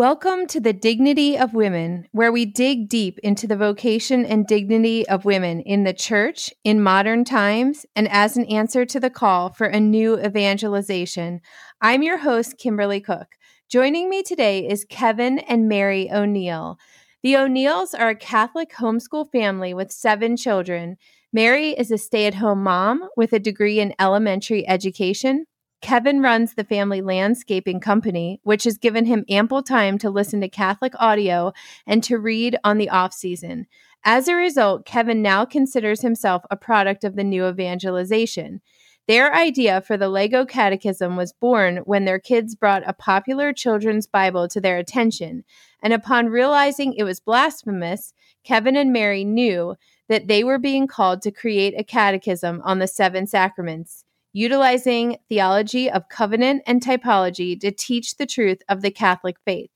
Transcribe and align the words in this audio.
Welcome 0.00 0.46
to 0.46 0.60
the 0.60 0.72
Dignity 0.72 1.36
of 1.36 1.52
Women, 1.52 2.08
where 2.12 2.32
we 2.32 2.46
dig 2.46 2.88
deep 2.88 3.18
into 3.18 3.46
the 3.46 3.54
vocation 3.54 4.24
and 4.24 4.46
dignity 4.46 5.06
of 5.06 5.26
women 5.26 5.60
in 5.60 5.84
the 5.84 5.92
church, 5.92 6.50
in 6.64 6.82
modern 6.82 7.22
times, 7.22 7.84
and 7.94 8.08
as 8.08 8.38
an 8.38 8.46
answer 8.46 8.86
to 8.86 8.98
the 8.98 9.10
call 9.10 9.50
for 9.50 9.66
a 9.66 9.78
new 9.78 10.18
evangelization. 10.18 11.42
I'm 11.82 12.02
your 12.02 12.16
host, 12.16 12.56
Kimberly 12.56 13.02
Cook. 13.02 13.26
Joining 13.68 14.08
me 14.08 14.22
today 14.22 14.66
is 14.66 14.86
Kevin 14.88 15.40
and 15.40 15.68
Mary 15.68 16.10
O'Neill. 16.10 16.78
The 17.22 17.36
O'Neills 17.36 17.92
are 17.92 18.08
a 18.08 18.16
Catholic 18.16 18.72
homeschool 18.72 19.30
family 19.30 19.74
with 19.74 19.92
seven 19.92 20.34
children. 20.34 20.96
Mary 21.30 21.72
is 21.72 21.90
a 21.90 21.98
stay 21.98 22.24
at 22.24 22.36
home 22.36 22.62
mom 22.62 23.06
with 23.18 23.34
a 23.34 23.38
degree 23.38 23.78
in 23.78 23.94
elementary 24.00 24.66
education. 24.66 25.44
Kevin 25.80 26.20
runs 26.20 26.54
the 26.54 26.64
family 26.64 27.00
landscaping 27.00 27.80
company, 27.80 28.38
which 28.42 28.64
has 28.64 28.76
given 28.76 29.06
him 29.06 29.24
ample 29.30 29.62
time 29.62 29.96
to 29.98 30.10
listen 30.10 30.40
to 30.42 30.48
Catholic 30.48 30.92
audio 30.98 31.52
and 31.86 32.04
to 32.04 32.18
read 32.18 32.58
on 32.62 32.76
the 32.76 32.90
off 32.90 33.14
season. 33.14 33.66
As 34.04 34.28
a 34.28 34.34
result, 34.34 34.84
Kevin 34.84 35.22
now 35.22 35.44
considers 35.44 36.02
himself 36.02 36.42
a 36.50 36.56
product 36.56 37.02
of 37.02 37.16
the 37.16 37.24
new 37.24 37.46
evangelization. 37.48 38.60
Their 39.08 39.34
idea 39.34 39.80
for 39.80 39.96
the 39.96 40.08
Lego 40.08 40.44
Catechism 40.44 41.16
was 41.16 41.32
born 41.32 41.78
when 41.78 42.04
their 42.04 42.18
kids 42.18 42.54
brought 42.54 42.88
a 42.88 42.92
popular 42.92 43.52
children's 43.52 44.06
Bible 44.06 44.48
to 44.48 44.60
their 44.60 44.76
attention. 44.76 45.44
And 45.82 45.92
upon 45.92 46.26
realizing 46.26 46.92
it 46.92 47.04
was 47.04 47.20
blasphemous, 47.20 48.12
Kevin 48.44 48.76
and 48.76 48.92
Mary 48.92 49.24
knew 49.24 49.76
that 50.08 50.28
they 50.28 50.44
were 50.44 50.58
being 50.58 50.86
called 50.86 51.22
to 51.22 51.30
create 51.30 51.74
a 51.76 51.84
catechism 51.84 52.60
on 52.64 52.78
the 52.78 52.86
seven 52.86 53.26
sacraments 53.26 54.04
utilizing 54.32 55.16
theology 55.28 55.90
of 55.90 56.08
covenant 56.08 56.62
and 56.66 56.82
typology 56.82 57.58
to 57.60 57.70
teach 57.70 58.16
the 58.16 58.26
truth 58.26 58.62
of 58.68 58.82
the 58.82 58.90
Catholic 58.90 59.36
faith. 59.44 59.70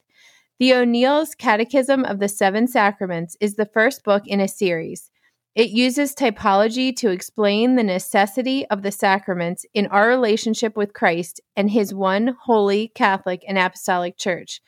The 0.57 0.73
O'Neill's 0.73 1.35
Catechism 1.35 2.05
of 2.05 2.19
the 2.19 2.29
Seven 2.29 2.67
Sacraments 2.67 3.35
is 3.41 3.55
the 3.55 3.65
first 3.65 4.03
book 4.03 4.23
in 4.25 4.39
a 4.39 4.47
series. 4.47 5.11
It 5.53 5.69
uses 5.69 6.13
typology 6.13 6.95
to 6.97 7.11
explain 7.11 7.75
the 7.75 7.83
necessity 7.83 8.65
of 8.67 8.81
the 8.81 8.91
sacraments 8.91 9.65
in 9.73 9.87
our 9.87 10.07
relationship 10.07 10.75
with 10.75 10.93
Christ 10.93 11.39
and 11.55 11.69
his 11.69 11.93
one 11.93 12.35
holy 12.43 12.89
Catholic 12.89 13.43
and 13.47 13.57
Apostolic 13.57 14.17
Church. 14.17 14.61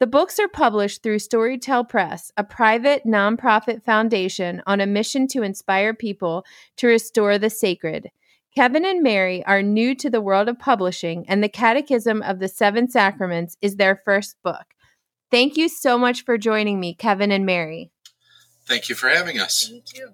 The 0.00 0.06
books 0.06 0.38
are 0.38 0.48
published 0.48 1.02
through 1.02 1.18
Storytel 1.18 1.88
Press, 1.88 2.30
a 2.36 2.44
private 2.44 3.04
nonprofit 3.04 3.82
foundation 3.82 4.62
on 4.66 4.80
a 4.80 4.86
mission 4.86 5.26
to 5.28 5.42
inspire 5.42 5.92
people 5.92 6.44
to 6.76 6.86
restore 6.86 7.36
the 7.38 7.50
sacred. 7.50 8.10
Kevin 8.58 8.84
and 8.84 9.04
Mary 9.04 9.44
are 9.44 9.62
new 9.62 9.94
to 9.94 10.10
the 10.10 10.20
world 10.20 10.48
of 10.48 10.58
publishing, 10.58 11.24
and 11.28 11.44
the 11.44 11.48
Catechism 11.48 12.22
of 12.22 12.40
the 12.40 12.48
Seven 12.48 12.90
Sacraments 12.90 13.56
is 13.62 13.76
their 13.76 13.94
first 14.04 14.34
book. 14.42 14.74
Thank 15.30 15.56
you 15.56 15.68
so 15.68 15.96
much 15.96 16.24
for 16.24 16.36
joining 16.36 16.80
me, 16.80 16.92
Kevin 16.92 17.30
and 17.30 17.46
Mary. 17.46 17.92
Thank 18.66 18.88
you 18.88 18.96
for 18.96 19.08
having 19.08 19.38
us. 19.38 19.68
Thank 19.68 19.96
you. 19.96 20.10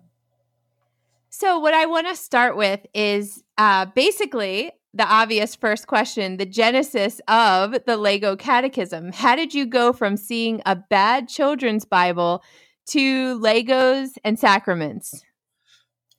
So, 1.31 1.59
what 1.59 1.73
I 1.73 1.87
want 1.87 2.07
to 2.09 2.15
start 2.15 2.55
with 2.55 2.85
is 2.93 3.43
uh, 3.57 3.87
basically 3.87 4.73
the 4.93 5.07
obvious 5.07 5.57
first 5.57 5.87
question 5.87 6.37
the 6.37 6.45
genesis 6.45 7.23
of 7.27 7.75
the 7.87 7.97
Lego 7.97 8.37
Catechism. 8.37 9.13
How 9.13 9.37
did 9.37 9.55
you 9.55 9.65
go 9.65 9.95
from 9.95 10.19
seeing 10.19 10.61
a 10.67 10.77
bad 10.77 11.31
children's 11.31 11.87
Bible 11.87 12.43
to 12.89 13.41
Legos 13.41 14.19
and 14.23 14.39
sacraments? 14.39 15.25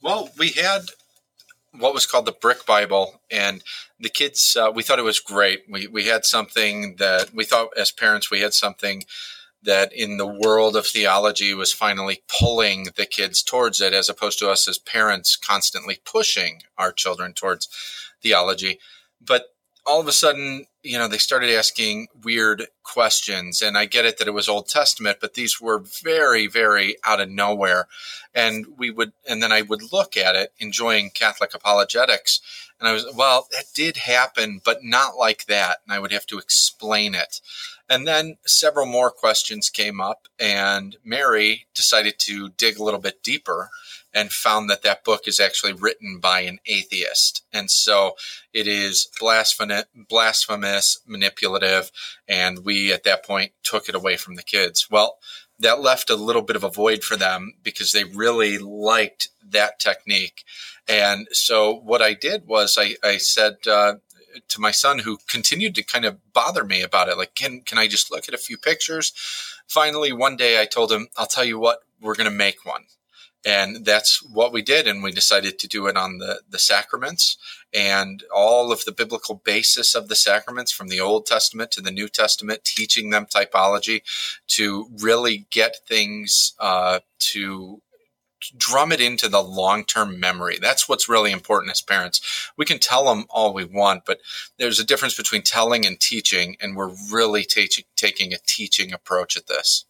Well, 0.02 0.32
we 0.40 0.50
had 0.50 0.86
what 1.80 1.94
was 1.94 2.06
called 2.06 2.26
the 2.26 2.32
Brick 2.32 2.66
Bible, 2.66 3.22
and 3.30 3.64
the 4.00 4.10
kids 4.10 4.58
uh, 4.60 4.72
we 4.74 4.84
thought 4.84 5.00
it 5.00 5.04
was 5.04 5.20
great. 5.20 5.64
We 5.70 5.88
we 5.88 6.06
had 6.06 6.26
something 6.26 6.96
that 6.98 7.34
we 7.34 7.46
thought 7.46 7.70
as 7.78 7.92
parents 7.92 8.32
we 8.32 8.42
had 8.42 8.54
something 8.54 9.04
that 9.64 9.92
in 9.92 10.18
the 10.18 10.28
world 10.28 10.76
of 10.76 10.86
theology 10.86 11.54
was 11.54 11.74
finally 11.74 12.22
pulling 12.40 12.90
the 12.96 13.06
kids 13.06 13.42
towards 13.42 13.82
it, 13.82 13.94
as 13.94 14.10
opposed 14.10 14.38
to 14.40 14.50
us 14.50 14.68
as 14.68 14.78
parents 14.78 15.36
constantly 15.36 15.98
pushing 16.06 16.62
our 16.78 16.92
children 16.92 17.34
towards 17.34 17.68
theology. 18.22 18.80
But 19.20 19.55
all 19.86 20.02
of 20.02 20.08
a 20.08 20.12
sudden, 20.12 20.66
you 20.84 20.98
know, 20.98 21.08
they 21.08 21.18
started 21.18 21.50
asking 21.50 22.08
weird 22.24 22.68
questions. 22.84 23.62
And 23.62 23.78
I 23.78 23.86
get 23.86 24.06
it 24.06 24.18
that 24.18 24.28
it 24.28 24.34
was 24.34 24.50
Old 24.50 24.68
Testament, 24.68 25.18
but 25.22 25.34
these 25.34 25.62
were 25.62 25.84
very, 26.04 26.48
very 26.48 26.96
out 27.04 27.22
of 27.22 27.30
nowhere. 27.30 27.88
And 28.34 28.66
we 28.78 28.90
would, 28.90 29.14
and 29.28 29.42
then 29.42 29.52
I 29.52 29.62
would 29.62 29.92
look 29.92 30.18
at 30.18 30.36
it, 30.36 30.54
enjoying 30.60 31.12
Catholic 31.12 31.54
apologetics. 31.54 32.42
And 32.80 32.90
I 32.90 32.94
was, 32.94 33.06
well, 33.16 33.48
that 33.52 33.66
did 33.74 33.98
happen, 33.98 34.60
but 34.64 34.84
not 34.84 35.18
like 35.18 35.46
that. 35.46 35.80
And 35.86 35.94
I 35.94 36.00
would 36.00 36.12
have 36.12 36.26
to 36.28 36.40
explain 36.40 37.16
it. 37.16 37.40
And 37.90 38.08
then 38.08 38.38
several 38.46 38.88
more 38.88 39.12
questions 39.12 39.70
came 39.70 40.02
up, 40.02 40.28
and 40.40 40.98
Mary 41.04 41.68
decided 41.76 42.18
to 42.20 42.50
dig 42.50 42.80
a 42.80 42.84
little 42.84 43.00
bit 43.00 43.22
deeper 43.22 43.70
and 44.16 44.32
found 44.32 44.70
that 44.70 44.82
that 44.82 45.04
book 45.04 45.28
is 45.28 45.42
actually 45.42 45.74
written 45.74 46.20
by 46.20 46.40
an 46.40 46.60
atheist. 46.66 47.44
And 47.52 47.70
so 47.70 48.16
it 48.54 48.66
is 48.66 49.10
blasphemous, 49.20 49.84
blasphemous, 49.94 50.98
manipulative. 51.06 51.92
And 52.26 52.64
we 52.64 52.94
at 52.94 53.04
that 53.04 53.26
point 53.26 53.52
took 53.62 53.90
it 53.90 53.96
away 53.96 54.16
from 54.16 54.36
the 54.36 54.44
kids. 54.44 54.88
Well, 54.90 55.18
that 55.60 55.82
left 55.82 56.10
a 56.10 56.16
little 56.16 56.42
bit 56.42 56.56
of 56.56 56.64
a 56.64 56.70
void 56.70 57.04
for 57.04 57.18
them 57.18 57.56
because 57.62 57.92
they 57.92 58.06
really 58.06 58.58
liked 58.58 59.28
that 59.50 59.80
technique. 59.80 60.44
And 60.88 61.28
so 61.32 61.74
what 61.74 62.02
I 62.02 62.14
did 62.14 62.48
was 62.48 62.78
I, 62.80 62.96
I 63.04 63.18
said, 63.18 63.58
uh, 63.68 63.96
to 64.48 64.62
my 64.62 64.72
son 64.72 65.00
who 65.00 65.18
continued 65.28 65.76
to 65.76 65.84
kind 65.84 66.06
of 66.06 66.18
bother 66.34 66.66
me 66.66 66.82
about 66.82 67.08
it 67.08 67.18
like 67.18 67.36
can 67.36 67.62
can 67.62 67.78
I 67.78 67.88
just 67.88 68.12
look 68.12 68.28
at 68.28 68.34
a 68.34 68.38
few 68.38 68.58
pictures 68.58 69.14
finally 69.66 70.12
one 70.12 70.36
day 70.36 70.62
I 70.62 70.66
told 70.66 70.92
him 70.92 71.08
I'll 71.16 71.26
tell 71.26 71.46
you 71.46 71.58
what 71.58 71.80
we're 72.02 72.16
going 72.16 72.30
to 72.30 72.36
make 72.36 72.66
one 72.66 72.84
and 73.46 73.86
that's 73.86 74.24
what 74.24 74.52
we 74.52 74.64
did 74.64 74.88
and 74.88 75.04
we 75.04 75.12
decided 75.12 75.60
to 75.60 75.68
do 75.68 75.86
it 75.86 75.96
on 75.96 76.18
the 76.18 76.42
the 76.50 76.60
sacraments. 76.60 77.38
And 77.74 78.24
all 78.34 78.72
of 78.72 78.86
the 78.86 78.92
biblical 78.92 79.36
basis 79.36 79.94
of 79.94 80.08
the 80.08 80.16
sacraments 80.16 80.72
from 80.72 80.88
the 80.88 81.00
old 81.00 81.26
testament 81.26 81.72
to 81.72 81.82
the 81.82 81.92
new 81.92 82.10
testament 82.10 82.64
teaching 82.64 83.12
them 83.12 83.28
typology 83.28 84.02
to 84.48 84.88
really 84.98 85.46
get 85.52 85.78
things 85.88 86.54
uh, 86.60 87.02
to 87.20 87.82
drum 88.58 88.92
it 88.92 89.02
into 89.02 89.28
the 89.28 89.42
long-term 89.42 90.20
memory. 90.20 90.58
That's 90.62 90.88
what's 90.88 91.10
really 91.10 91.32
important 91.32 91.72
as 91.72 91.82
parents. 91.82 92.52
We 92.58 92.66
can 92.66 92.80
tell 92.80 93.06
them 93.06 93.26
all 93.30 93.54
we 93.54 93.66
want 93.66 94.06
but 94.06 94.22
there's 94.58 94.80
a 94.80 94.86
difference 94.86 95.16
between 95.16 95.44
telling 95.44 95.86
and 95.86 96.00
teaching 96.00 96.58
and 96.60 96.76
we're 96.76 96.96
really 97.12 97.44
t- 97.44 97.86
taking 97.96 98.34
a 98.34 98.38
teaching 98.38 98.92
approach 98.92 99.38
at 99.38 99.48
this. 99.48 99.86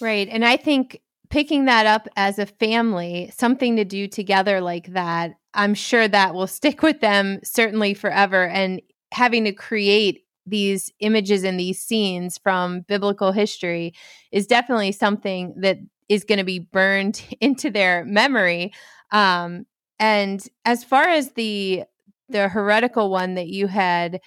Right 0.00 0.28
and 0.30 0.44
i 0.44 0.56
think 0.56 1.00
picking 1.30 1.66
that 1.66 1.86
up 1.86 2.08
as 2.16 2.38
a 2.38 2.46
family, 2.46 3.30
something 3.36 3.76
to 3.76 3.84
do 3.84 4.08
together 4.08 4.60
like 4.60 4.92
that, 4.92 5.32
I'm 5.54 5.74
sure 5.74 6.08
that 6.08 6.34
will 6.34 6.46
stick 6.46 6.82
with 6.82 7.00
them 7.00 7.40
certainly 7.44 7.94
forever. 7.94 8.46
And 8.46 8.80
having 9.12 9.44
to 9.44 9.52
create 9.52 10.24
these 10.46 10.92
images 11.00 11.44
and 11.44 11.58
these 11.58 11.80
scenes 11.80 12.38
from 12.38 12.80
biblical 12.82 13.32
history 13.32 13.94
is 14.32 14.46
definitely 14.46 14.92
something 14.92 15.54
that 15.60 15.78
is 16.08 16.24
going 16.24 16.38
to 16.38 16.44
be 16.44 16.58
burned 16.58 17.22
into 17.40 17.70
their 17.70 18.04
memory. 18.04 18.72
Um, 19.10 19.66
and 19.98 20.46
as 20.64 20.84
far 20.84 21.08
as 21.08 21.32
the 21.32 21.84
the 22.30 22.48
heretical 22.48 23.10
one 23.10 23.36
that 23.36 23.48
you 23.48 23.68
had 23.68 24.20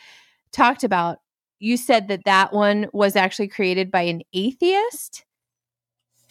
talked 0.52 0.84
about, 0.84 1.20
you 1.60 1.78
said 1.78 2.08
that 2.08 2.26
that 2.26 2.52
one 2.52 2.88
was 2.94 3.16
actually 3.16 3.48
created 3.48 3.92
by 3.92 4.02
an 4.02 4.24
atheist. 4.34 5.24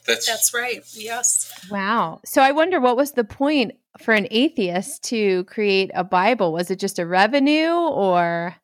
That's 0.07 0.27
That's 0.27 0.55
right. 0.55 0.83
Yes. 0.93 1.51
Wow. 1.71 2.21
So 2.25 2.43
I 2.43 2.53
wonder 2.53 2.81
what 2.81 2.97
was 2.97 3.13
the 3.13 3.25
point 3.25 3.73
for 3.99 4.15
an 4.15 4.29
atheist 4.31 5.05
to 5.05 5.45
create 5.45 5.91
a 5.95 6.05
Bible? 6.05 6.53
Was 6.53 6.71
it 6.71 6.79
just 6.79 6.99
a 6.99 7.07
revenue 7.07 7.73
or 7.73 8.57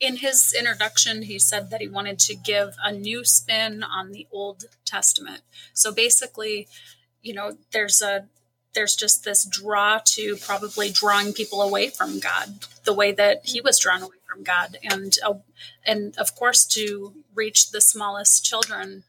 in 0.00 0.16
his 0.16 0.54
introduction, 0.58 1.22
he 1.22 1.38
said 1.38 1.70
that 1.70 1.80
he 1.80 1.88
wanted 1.88 2.18
to 2.20 2.34
give 2.34 2.76
a 2.82 2.92
new 2.92 3.24
spin 3.24 3.82
on 3.82 4.10
the 4.10 4.26
Old 4.30 4.64
Testament. 4.84 5.42
So 5.72 5.92
basically, 5.92 6.68
you 7.22 7.32
know, 7.32 7.56
there's 7.72 8.02
a 8.02 8.26
there's 8.74 8.96
just 8.96 9.24
this 9.24 9.44
draw 9.44 10.00
to 10.04 10.36
probably 10.36 10.90
drawing 10.90 11.32
people 11.32 11.62
away 11.62 11.88
from 11.88 12.18
God, 12.18 12.66
the 12.84 12.92
way 12.92 13.12
that 13.12 13.46
he 13.46 13.60
was 13.60 13.78
drawn 13.78 14.02
away 14.02 14.16
from 14.28 14.42
God, 14.42 14.78
and 14.82 15.16
uh, 15.24 15.34
and 15.86 16.16
of 16.18 16.34
course 16.34 16.66
to 16.66 17.14
reach 17.34 17.70
the 17.70 17.80
smallest 17.80 18.44
children 18.44 19.04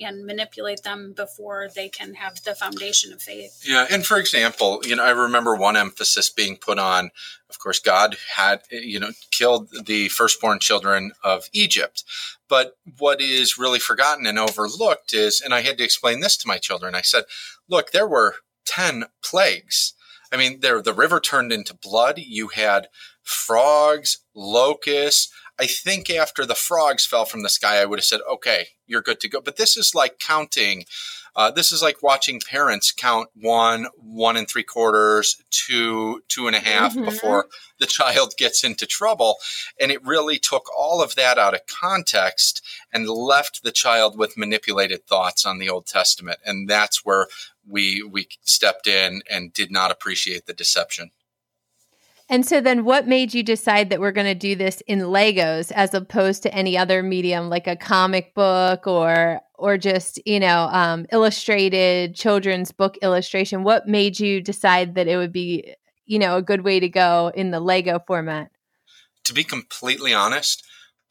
and 0.00 0.24
manipulate 0.24 0.82
them 0.82 1.12
before 1.12 1.68
they 1.74 1.88
can 1.88 2.14
have 2.14 2.42
the 2.44 2.54
foundation 2.54 3.12
of 3.12 3.22
faith. 3.22 3.62
Yeah, 3.66 3.86
and 3.90 4.04
for 4.04 4.18
example, 4.18 4.80
you 4.84 4.96
know, 4.96 5.04
I 5.04 5.10
remember 5.10 5.54
one 5.54 5.76
emphasis 5.76 6.30
being 6.30 6.56
put 6.56 6.78
on. 6.78 7.10
Of 7.50 7.58
course, 7.58 7.78
God 7.78 8.16
had 8.34 8.62
you 8.70 9.00
know 9.00 9.10
killed 9.30 9.68
the 9.86 10.08
firstborn 10.08 10.58
children 10.60 11.12
of 11.22 11.48
Egypt, 11.52 12.04
but 12.48 12.76
what 12.98 13.20
is 13.20 13.58
really 13.58 13.78
forgotten 13.78 14.26
and 14.26 14.38
overlooked 14.38 15.12
is, 15.12 15.40
and 15.40 15.54
I 15.54 15.62
had 15.62 15.78
to 15.78 15.84
explain 15.84 16.20
this 16.20 16.36
to 16.38 16.48
my 16.48 16.58
children. 16.58 16.94
I 16.94 17.02
said, 17.02 17.24
"Look, 17.68 17.92
there 17.92 18.08
were 18.08 18.36
ten 18.64 19.04
plagues." 19.22 19.94
I 20.30 20.36
mean, 20.36 20.60
there 20.60 20.82
the 20.82 20.92
river 20.92 21.20
turned 21.20 21.52
into 21.52 21.74
blood. 21.74 22.18
You 22.18 22.48
had 22.48 22.88
frogs, 23.22 24.18
locusts, 24.34 25.30
I 25.58 25.66
think 25.66 26.10
after 26.10 26.46
the 26.46 26.54
frogs 26.54 27.04
fell 27.04 27.24
from 27.24 27.42
the 27.42 27.48
sky, 27.48 27.80
I 27.80 27.84
would 27.84 27.98
have 27.98 28.04
said, 28.04 28.20
okay, 28.30 28.68
you're 28.86 29.02
good 29.02 29.20
to 29.20 29.28
go. 29.28 29.40
But 29.40 29.56
this 29.56 29.76
is 29.76 29.94
like 29.94 30.18
counting. 30.18 30.84
Uh, 31.34 31.50
this 31.50 31.72
is 31.72 31.82
like 31.82 32.02
watching 32.02 32.40
parents 32.40 32.90
count 32.90 33.28
one, 33.34 33.86
one 33.96 34.36
and 34.36 34.48
three 34.48 34.62
quarters, 34.64 35.40
two, 35.50 36.22
two 36.28 36.46
and 36.46 36.56
a 36.56 36.60
half 36.60 36.94
mm-hmm. 36.94 37.04
before 37.04 37.46
the 37.78 37.86
child 37.86 38.34
gets 38.36 38.64
into 38.64 38.86
trouble. 38.86 39.36
And 39.80 39.92
it 39.92 40.04
really 40.04 40.38
took 40.38 40.66
all 40.76 41.02
of 41.02 41.14
that 41.14 41.38
out 41.38 41.54
of 41.54 41.66
context 41.66 42.64
and 42.92 43.08
left 43.08 43.62
the 43.62 43.72
child 43.72 44.18
with 44.18 44.36
manipulated 44.36 45.06
thoughts 45.06 45.44
on 45.44 45.58
the 45.58 45.68
Old 45.68 45.86
Testament. 45.86 46.38
And 46.44 46.68
that's 46.68 47.04
where 47.04 47.28
we 47.68 48.02
we 48.02 48.28
stepped 48.42 48.86
in 48.86 49.22
and 49.30 49.52
did 49.52 49.70
not 49.70 49.90
appreciate 49.90 50.46
the 50.46 50.54
deception. 50.54 51.10
And 52.30 52.44
so 52.44 52.60
then 52.60 52.84
what 52.84 53.08
made 53.08 53.32
you 53.32 53.42
decide 53.42 53.88
that 53.88 54.00
we're 54.00 54.12
going 54.12 54.26
to 54.26 54.34
do 54.34 54.54
this 54.54 54.82
in 54.86 55.00
Legos 55.00 55.72
as 55.72 55.94
opposed 55.94 56.42
to 56.42 56.54
any 56.54 56.76
other 56.76 57.02
medium 57.02 57.48
like 57.48 57.66
a 57.66 57.76
comic 57.76 58.34
book 58.34 58.86
or 58.86 59.40
or 59.54 59.76
just, 59.76 60.24
you 60.24 60.38
know, 60.38 60.68
um, 60.70 61.06
illustrated 61.10 62.14
children's 62.14 62.70
book 62.70 62.96
illustration? 63.02 63.64
What 63.64 63.88
made 63.88 64.20
you 64.20 64.42
decide 64.42 64.94
that 64.94 65.08
it 65.08 65.16
would 65.16 65.32
be, 65.32 65.74
you 66.04 66.18
know, 66.18 66.36
a 66.36 66.42
good 66.42 66.62
way 66.62 66.80
to 66.80 66.88
go 66.88 67.32
in 67.34 67.50
the 67.50 67.60
Lego 67.60 67.98
format? 68.06 68.50
To 69.24 69.32
be 69.32 69.42
completely 69.42 70.12
honest, 70.12 70.62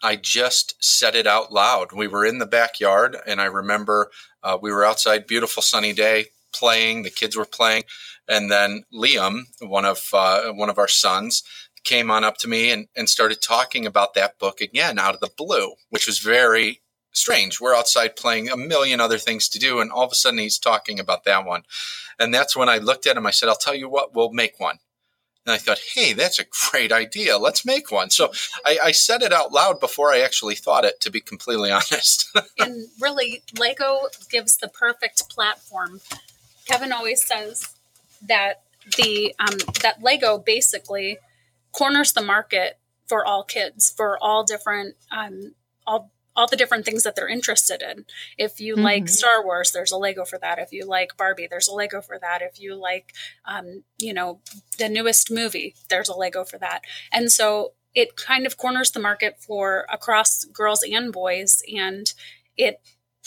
I 0.04 0.16
just 0.18 0.76
said 0.80 1.16
it 1.16 1.26
out 1.26 1.52
loud. 1.52 1.92
We 1.92 2.08
were 2.08 2.26
in 2.26 2.38
the 2.38 2.46
backyard 2.46 3.18
and 3.26 3.42
I 3.42 3.46
remember 3.46 4.12
uh, 4.44 4.58
we 4.62 4.72
were 4.72 4.86
outside, 4.86 5.26
beautiful 5.26 5.64
sunny 5.64 5.94
day, 5.94 6.28
playing. 6.54 7.04
The 7.04 7.10
kids 7.10 7.36
were 7.36 7.46
playing, 7.46 7.84
and 8.28 8.52
then 8.52 8.84
Liam, 8.94 9.44
one 9.60 9.86
of 9.86 10.10
uh, 10.14 10.52
one 10.52 10.70
of 10.70 10.78
our 10.78 10.88
sons, 10.88 11.44
came 11.84 12.12
on 12.12 12.24
up 12.24 12.38
to 12.38 12.48
me 12.48 12.72
and, 12.72 12.88
and 12.96 13.10
started 13.10 13.42
talking 13.42 13.86
about 13.86 14.14
that 14.14 14.38
book 14.40 14.62
again 14.62 15.00
out 15.00 15.14
of 15.14 15.20
the 15.20 15.30
blue, 15.38 15.74
which 15.90 16.08
was 16.08 16.20
very 16.20 16.82
strange. 17.12 17.60
We're 17.60 17.76
outside 17.76 18.16
playing 18.16 18.50
a 18.50 18.58
million 18.58 19.00
other 19.00 19.18
things 19.18 19.48
to 19.50 19.60
do, 19.60 19.80
and 19.80 19.92
all 19.92 20.06
of 20.06 20.12
a 20.12 20.16
sudden 20.16 20.40
he's 20.40 20.60
talking 20.60 21.00
about 21.00 21.24
that 21.26 21.46
one. 21.46 21.64
And 22.20 22.34
that's 22.34 22.56
when 22.56 22.70
I 22.70 22.78
looked 22.78 23.08
at 23.08 23.18
him. 23.18 23.26
I 23.26 23.32
said, 23.32 23.50
"I'll 23.50 23.56
tell 23.56 23.76
you 23.76 23.90
what, 23.90 24.16
we'll 24.16 24.32
make 24.32 24.60
one." 24.60 24.80
And 25.48 25.54
I 25.54 25.58
thought, 25.60 25.80
hey, 25.96 26.12
that's 26.12 26.40
a 26.40 26.46
great 26.72 26.92
idea. 26.92 27.38
Let's 27.38 27.66
make 27.66 27.90
one. 27.90 28.10
So 28.10 28.34
I, 28.66 28.80
I 28.84 28.92
said 28.92 29.22
it 29.22 29.32
out 29.32 29.54
loud 29.54 29.80
before 29.80 30.12
I 30.12 30.20
actually 30.20 30.56
thought 30.56 30.84
it, 30.84 31.00
to 31.00 31.10
be 31.10 31.22
completely 31.22 31.72
honest. 31.78 32.30
and 32.60 32.90
really, 33.00 33.44
Lego 33.58 34.10
gives 34.30 34.58
the 34.58 34.68
perfect 34.68 35.30
platform 35.30 36.02
Kevin 36.68 36.92
always 36.92 37.26
says 37.26 37.70
that 38.22 38.64
the 38.98 39.34
um, 39.40 39.58
that 39.82 40.02
Lego 40.02 40.38
basically 40.38 41.18
corners 41.72 42.14
the 42.14 42.22
market 42.22 42.78
for 43.08 43.26
all 43.26 43.44
kids 43.44 43.92
for 43.92 44.18
all 44.22 44.44
different 44.44 44.96
um, 45.12 45.54
all 45.86 46.12
all 46.36 46.48
the 46.48 46.56
different 46.56 46.86
things 46.86 47.04
that 47.04 47.16
they're 47.16 47.28
interested 47.28 47.82
in. 47.82 48.06
If 48.38 48.62
you 48.62 48.76
mm-hmm. 48.76 48.84
like 48.84 49.10
Star 49.10 49.44
Wars, 49.44 49.72
there's 49.72 49.92
a 49.92 49.98
Lego 49.98 50.24
for 50.24 50.38
that. 50.38 50.60
If 50.60 50.72
you 50.72 50.86
like 50.86 51.18
Barbie, 51.18 51.48
there's 51.50 51.68
a 51.68 51.74
Lego 51.74 52.00
for 52.00 52.20
that. 52.20 52.44
If 52.44 52.62
you 52.62 52.76
like, 52.76 53.14
um, 53.46 53.84
you 53.98 54.14
know, 54.14 54.40
the 54.78 54.88
newest 54.88 55.32
movie, 55.32 55.74
there's 55.90 56.10
a 56.10 56.16
Lego 56.16 56.44
for 56.44 56.60
that. 56.60 56.82
And 57.12 57.32
so 57.32 57.74
it 57.96 58.16
kind 58.16 58.46
of 58.46 58.58
corners 58.58 58.92
the 58.92 59.00
market 59.00 59.42
for 59.42 59.88
across 59.92 60.46
girls 60.46 60.84
and 60.84 61.12
boys, 61.12 61.64
and 61.76 62.14
it 62.56 62.80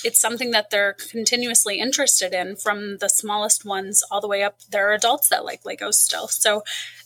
it's 0.04 0.20
something 0.20 0.50
that 0.50 0.70
they're 0.70 0.94
continuously 1.10 1.78
interested 1.78 2.32
in 2.32 2.56
from 2.56 2.98
the 2.98 3.08
smallest 3.08 3.64
ones 3.64 4.02
all 4.10 4.20
the 4.20 4.28
way 4.28 4.42
up 4.42 4.60
there 4.70 4.90
are 4.90 4.94
adults 4.94 5.28
that 5.28 5.44
like 5.44 5.62
legos 5.62 5.94
still 5.94 6.28
so 6.28 6.62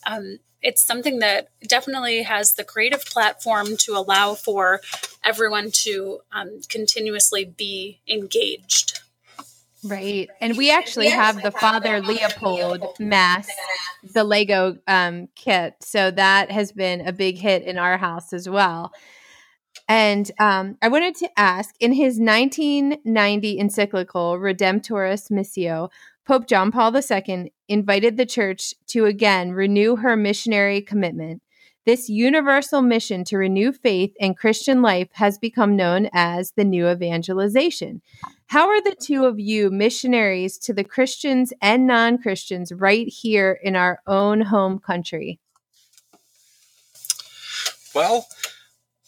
um, 0.07 0.39
it's 0.63 0.83
something 0.83 1.19
that 1.19 1.49
definitely 1.69 2.23
has 2.23 2.55
the 2.55 2.65
creative 2.65 3.05
platform 3.05 3.77
to 3.77 3.93
allow 3.95 4.35
for 4.35 4.81
everyone 5.23 5.71
to 5.71 6.21
um, 6.33 6.61
continuously 6.69 7.45
be 7.45 8.01
engaged 8.09 9.01
Right. 9.85 10.31
And 10.41 10.57
we 10.57 10.71
actually 10.71 11.11
have 11.11 11.43
the 11.43 11.51
Father 11.51 12.01
Leopold 12.01 12.99
Mass, 12.99 13.47
the 14.15 14.25
Lego 14.25 14.79
um, 14.87 15.29
kit. 15.35 15.75
So 15.81 16.11
that 16.11 16.51
has 16.51 16.73
been 16.73 17.07
a 17.07 17.13
big 17.13 17.37
hit 17.37 17.65
in 17.65 17.77
our 17.77 17.99
house 17.99 18.33
as 18.33 18.49
well. 18.49 18.93
And 19.89 20.31
um, 20.39 20.79
I 20.81 20.89
wanted 20.89 21.15
to 21.17 21.31
ask 21.39 21.75
in 21.81 21.93
his 21.93 22.19
1990 22.19 23.59
encyclical, 23.59 24.39
Redemptoris 24.39 25.31
Missio, 25.31 25.91
Pope 26.27 26.47
John 26.47 26.73
Paul 26.73 26.97
II 26.97 27.53
invited 27.69 28.17
the 28.17 28.25
church 28.25 28.75
to 28.89 29.05
again 29.05 29.53
renew 29.53 29.97
her 29.97 30.17
missionary 30.17 30.81
commitment. 30.81 31.43
This 31.85 32.09
universal 32.09 32.81
mission 32.81 33.25
to 33.25 33.37
renew 33.37 33.71
faith 33.71 34.15
and 34.19 34.39
Christian 34.39 34.81
life 34.81 35.09
has 35.13 35.37
become 35.37 35.77
known 35.77 36.09
as 36.15 36.53
the 36.53 36.65
new 36.65 36.89
evangelization. 36.89 38.01
How 38.47 38.69
are 38.69 38.81
the 38.81 38.97
two 38.99 39.27
of 39.27 39.39
you 39.39 39.71
missionaries 39.71 40.57
to 40.61 40.73
the 40.73 40.85
Christians 40.85 41.53
and 41.61 41.87
non 41.87 42.17
Christians 42.17 42.73
right 42.73 43.07
here 43.07 43.59
in 43.63 43.77
our 43.77 44.01
own 44.07 44.41
home 44.41 44.79
country? 44.79 45.39
Well, 47.95 48.27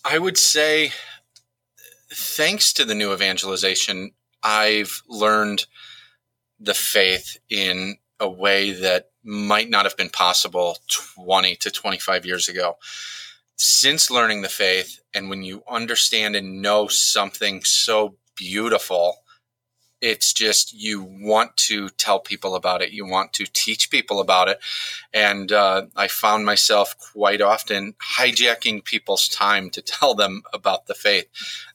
I 0.09 0.19
would 0.19 0.39
say, 0.39 0.93
thanks 2.13 2.73
to 2.75 2.85
the 2.85 2.95
new 2.95 3.13
evangelization, 3.13 4.13
I've 4.41 5.03
learned 5.09 5.67
the 6.61 6.75
faith 6.75 7.39
in 7.51 7.97
a 8.21 8.31
way 8.31 8.71
that 8.71 9.11
might 9.25 9.69
not 9.69 9.85
have 9.85 9.97
been 9.97 10.11
possible 10.11 10.79
20 11.17 11.57
to 11.57 11.71
25 11.73 12.25
years 12.25 12.49
ago. 12.49 12.77
Since 13.57 14.09
learning 14.09 14.43
the 14.43 14.49
faith, 14.49 15.01
and 15.13 15.29
when 15.29 15.43
you 15.43 15.65
understand 15.69 16.37
and 16.37 16.63
know 16.63 16.87
something 16.87 17.65
so 17.65 18.15
beautiful 18.37 19.17
it's 20.01 20.33
just 20.33 20.75
you 20.75 21.03
want 21.03 21.57
to 21.57 21.89
tell 21.91 22.21
people 22.21 22.55
about 22.55 22.83
it. 22.83 22.93
You 22.93 23.07
want 23.07 23.33
to 23.35 23.47
teach 23.47 23.91
people 23.91 24.21
about 24.21 24.49
it. 24.49 24.61
And 25.13 25.51
uh, 25.51 25.87
I 25.97 26.09
found 26.09 26.45
myself 26.45 26.97
quite 26.99 27.41
often 27.41 27.95
hijacking 28.19 28.85
people's 28.85 29.29
time 29.29 29.71
to 29.71 29.83
tell 29.83 30.15
them 30.15 30.43
about 30.53 30.87
the 30.87 30.95
faith. 30.95 31.29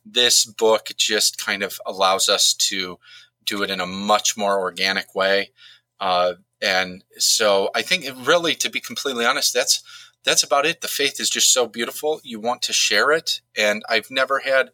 This 0.05 0.45
book 0.45 0.91
just 0.97 1.43
kind 1.43 1.63
of 1.63 1.79
allows 1.85 2.29
us 2.29 2.53
to 2.53 2.99
do 3.45 3.63
it 3.63 3.71
in 3.71 3.81
a 3.81 3.87
much 3.87 4.37
more 4.37 4.59
organic 4.59 5.15
way. 5.15 5.51
Uh, 5.99 6.33
and 6.61 7.03
so 7.17 7.69
I 7.73 7.81
think 7.81 8.05
really, 8.27 8.53
to 8.55 8.69
be 8.69 8.79
completely 8.79 9.25
honest, 9.25 9.53
that's 9.53 9.83
that's 10.23 10.43
about 10.43 10.67
it. 10.67 10.81
The 10.81 10.87
faith 10.87 11.19
is 11.19 11.29
just 11.29 11.51
so 11.51 11.67
beautiful. 11.67 12.21
You 12.23 12.39
want 12.39 12.61
to 12.63 12.73
share 12.73 13.11
it. 13.11 13.41
And 13.57 13.81
I've 13.89 14.11
never 14.11 14.39
had 14.39 14.69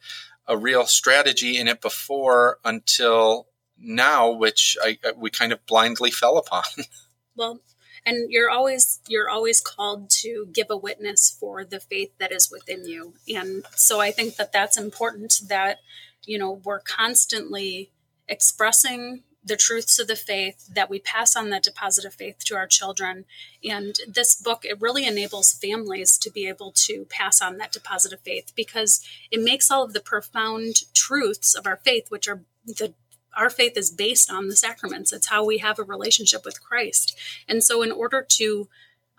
a 0.47 0.57
real 0.57 0.85
strategy 0.85 1.57
in 1.57 1.67
it 1.67 1.81
before 1.81 2.59
until 2.63 3.47
now, 3.77 4.31
which 4.31 4.77
I, 4.81 4.97
we 5.15 5.29
kind 5.29 5.51
of 5.51 5.65
blindly 5.65 6.11
fell 6.11 6.37
upon. 6.37 6.63
well, 7.35 7.61
and 8.05 8.31
you're 8.31 8.49
always 8.49 8.99
you're 9.07 9.29
always 9.29 9.59
called 9.59 10.09
to 10.09 10.47
give 10.51 10.67
a 10.69 10.77
witness 10.77 11.35
for 11.39 11.65
the 11.65 11.79
faith 11.79 12.11
that 12.19 12.31
is 12.31 12.49
within 12.49 12.87
you, 12.87 13.13
and 13.27 13.65
so 13.75 13.99
I 13.99 14.11
think 14.11 14.37
that 14.37 14.53
that's 14.53 14.77
important. 14.77 15.41
That 15.47 15.79
you 16.23 16.37
know 16.37 16.61
we're 16.63 16.79
constantly 16.79 17.91
expressing 18.27 19.23
the 19.47 19.55
truths 19.55 19.97
of 19.99 20.07
the 20.07 20.15
faith 20.15 20.67
that 20.73 20.89
we 20.89 20.99
pass 20.99 21.35
on 21.35 21.49
that 21.49 21.63
deposit 21.63 22.05
of 22.05 22.13
faith 22.13 22.39
to 22.45 22.55
our 22.55 22.67
children. 22.67 23.25
And 23.63 23.95
this 24.07 24.35
book 24.35 24.65
it 24.65 24.81
really 24.81 25.05
enables 25.05 25.53
families 25.53 26.17
to 26.19 26.29
be 26.29 26.47
able 26.47 26.71
to 26.87 27.05
pass 27.09 27.41
on 27.41 27.57
that 27.57 27.71
deposit 27.71 28.13
of 28.13 28.19
faith 28.21 28.51
because 28.55 29.01
it 29.31 29.41
makes 29.41 29.71
all 29.71 29.83
of 29.83 29.93
the 29.93 29.99
profound 29.99 30.93
truths 30.93 31.55
of 31.55 31.65
our 31.65 31.77
faith 31.77 32.07
which 32.09 32.27
are 32.27 32.41
the 32.65 32.93
our 33.35 33.49
faith 33.51 33.77
is 33.77 33.91
based 33.91 34.31
on 34.31 34.47
the 34.47 34.55
sacraments. 34.55 35.13
It's 35.13 35.27
how 35.27 35.45
we 35.45 35.59
have 35.59 35.77
a 35.77 35.83
relationship 35.83 36.43
with 36.43 36.63
christ. 36.63 37.15
And 37.47 37.63
so 37.63 37.83
in 37.83 37.91
order 37.91 38.25
to 38.27 38.67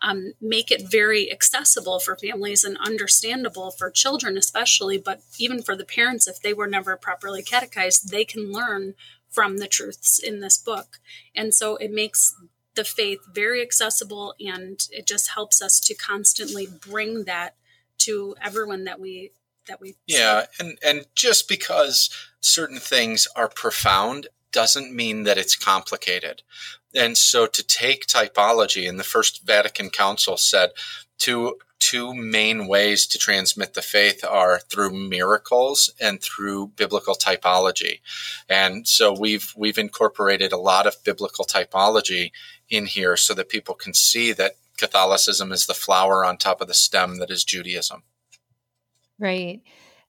um, 0.03 0.33
make 0.41 0.71
it 0.71 0.89
very 0.89 1.31
accessible 1.31 1.99
for 1.99 2.17
families 2.17 2.65
and 2.65 2.77
understandable 2.79 3.71
for 3.73 3.91
children 3.91 4.37
especially 4.37 4.97
but 4.97 5.23
even 5.39 5.61
for 5.61 5.75
the 5.75 5.85
parents 5.85 6.29
if 6.29 6.41
they 6.41 6.55
were 6.55 6.69
never 6.69 6.97
properly 6.97 7.43
catechized 7.43 8.11
they 8.11 8.25
can 8.25 8.53
learn 8.53 8.95
from 9.31 9.59
the 9.59 9.69
truths 9.69 10.19
in 10.19 10.41
this 10.41 10.59
book. 10.59 11.01
And 11.35 11.55
so 11.55 11.77
it 11.77 11.93
makes 11.93 12.35
the 12.75 12.85
faith 12.85 13.21
very 13.33 13.61
accessible 13.61 14.35
and 14.41 14.87
it 14.93 15.07
just 15.07 15.31
helps 15.31 15.61
us 15.61 15.81
to 15.81 15.95
constantly 15.95 16.67
bring 16.67 17.25
that 17.25 17.57
to 17.99 18.37
everyone 18.41 18.85
that 18.85 19.01
we 19.01 19.33
that 19.67 19.81
we 19.81 19.97
Yeah, 20.07 20.43
see. 20.43 20.47
and 20.61 20.79
and 20.83 21.07
just 21.15 21.49
because 21.49 22.09
certain 22.41 22.79
things 22.79 23.27
are 23.37 23.49
profound 23.49 24.29
doesn't 24.53 24.95
mean 24.95 25.25
that 25.25 25.37
it's 25.39 25.57
complicated. 25.57 26.43
And 26.95 27.19
so 27.19 27.47
to 27.47 27.63
take 27.67 28.07
typology, 28.07 28.89
and 28.89 28.99
the 28.99 29.05
First 29.05 29.45
Vatican 29.45 29.91
Council 29.91 30.37
said 30.37 30.71
to 31.19 31.59
two 31.79 32.15
main 32.15 32.67
ways 32.67 33.07
to 33.07 33.19
transmit 33.19 33.75
the 33.75 33.83
faith 33.83 34.25
are 34.25 34.59
through 34.59 34.91
miracles 34.91 35.91
and 36.01 36.21
through 36.21 36.69
biblical 36.69 37.15
typology. 37.15 38.01
And 38.49 38.87
so 38.87 39.13
we've 39.13 39.53
we've 39.57 39.79
incorporated 39.79 40.53
a 40.53 40.59
lot 40.59 40.87
of 40.87 41.03
biblical 41.05 41.45
typology 41.45 42.33
in 42.69 42.87
here 42.87 43.17
so 43.17 43.35
that 43.35 43.49
people 43.49 43.75
can 43.75 43.95
see 43.95 44.33
that 44.33 44.57
Catholicism 44.77 45.53
is 45.53 45.67
the 45.67 45.75
flower 45.75 46.25
on 46.25 46.37
top 46.37 46.61
of 46.61 46.69
the 46.69 46.75
stem 46.75 47.19
that 47.19 47.31
is 47.31 47.45
Judaism. 47.45 48.03
Right. 49.19 49.61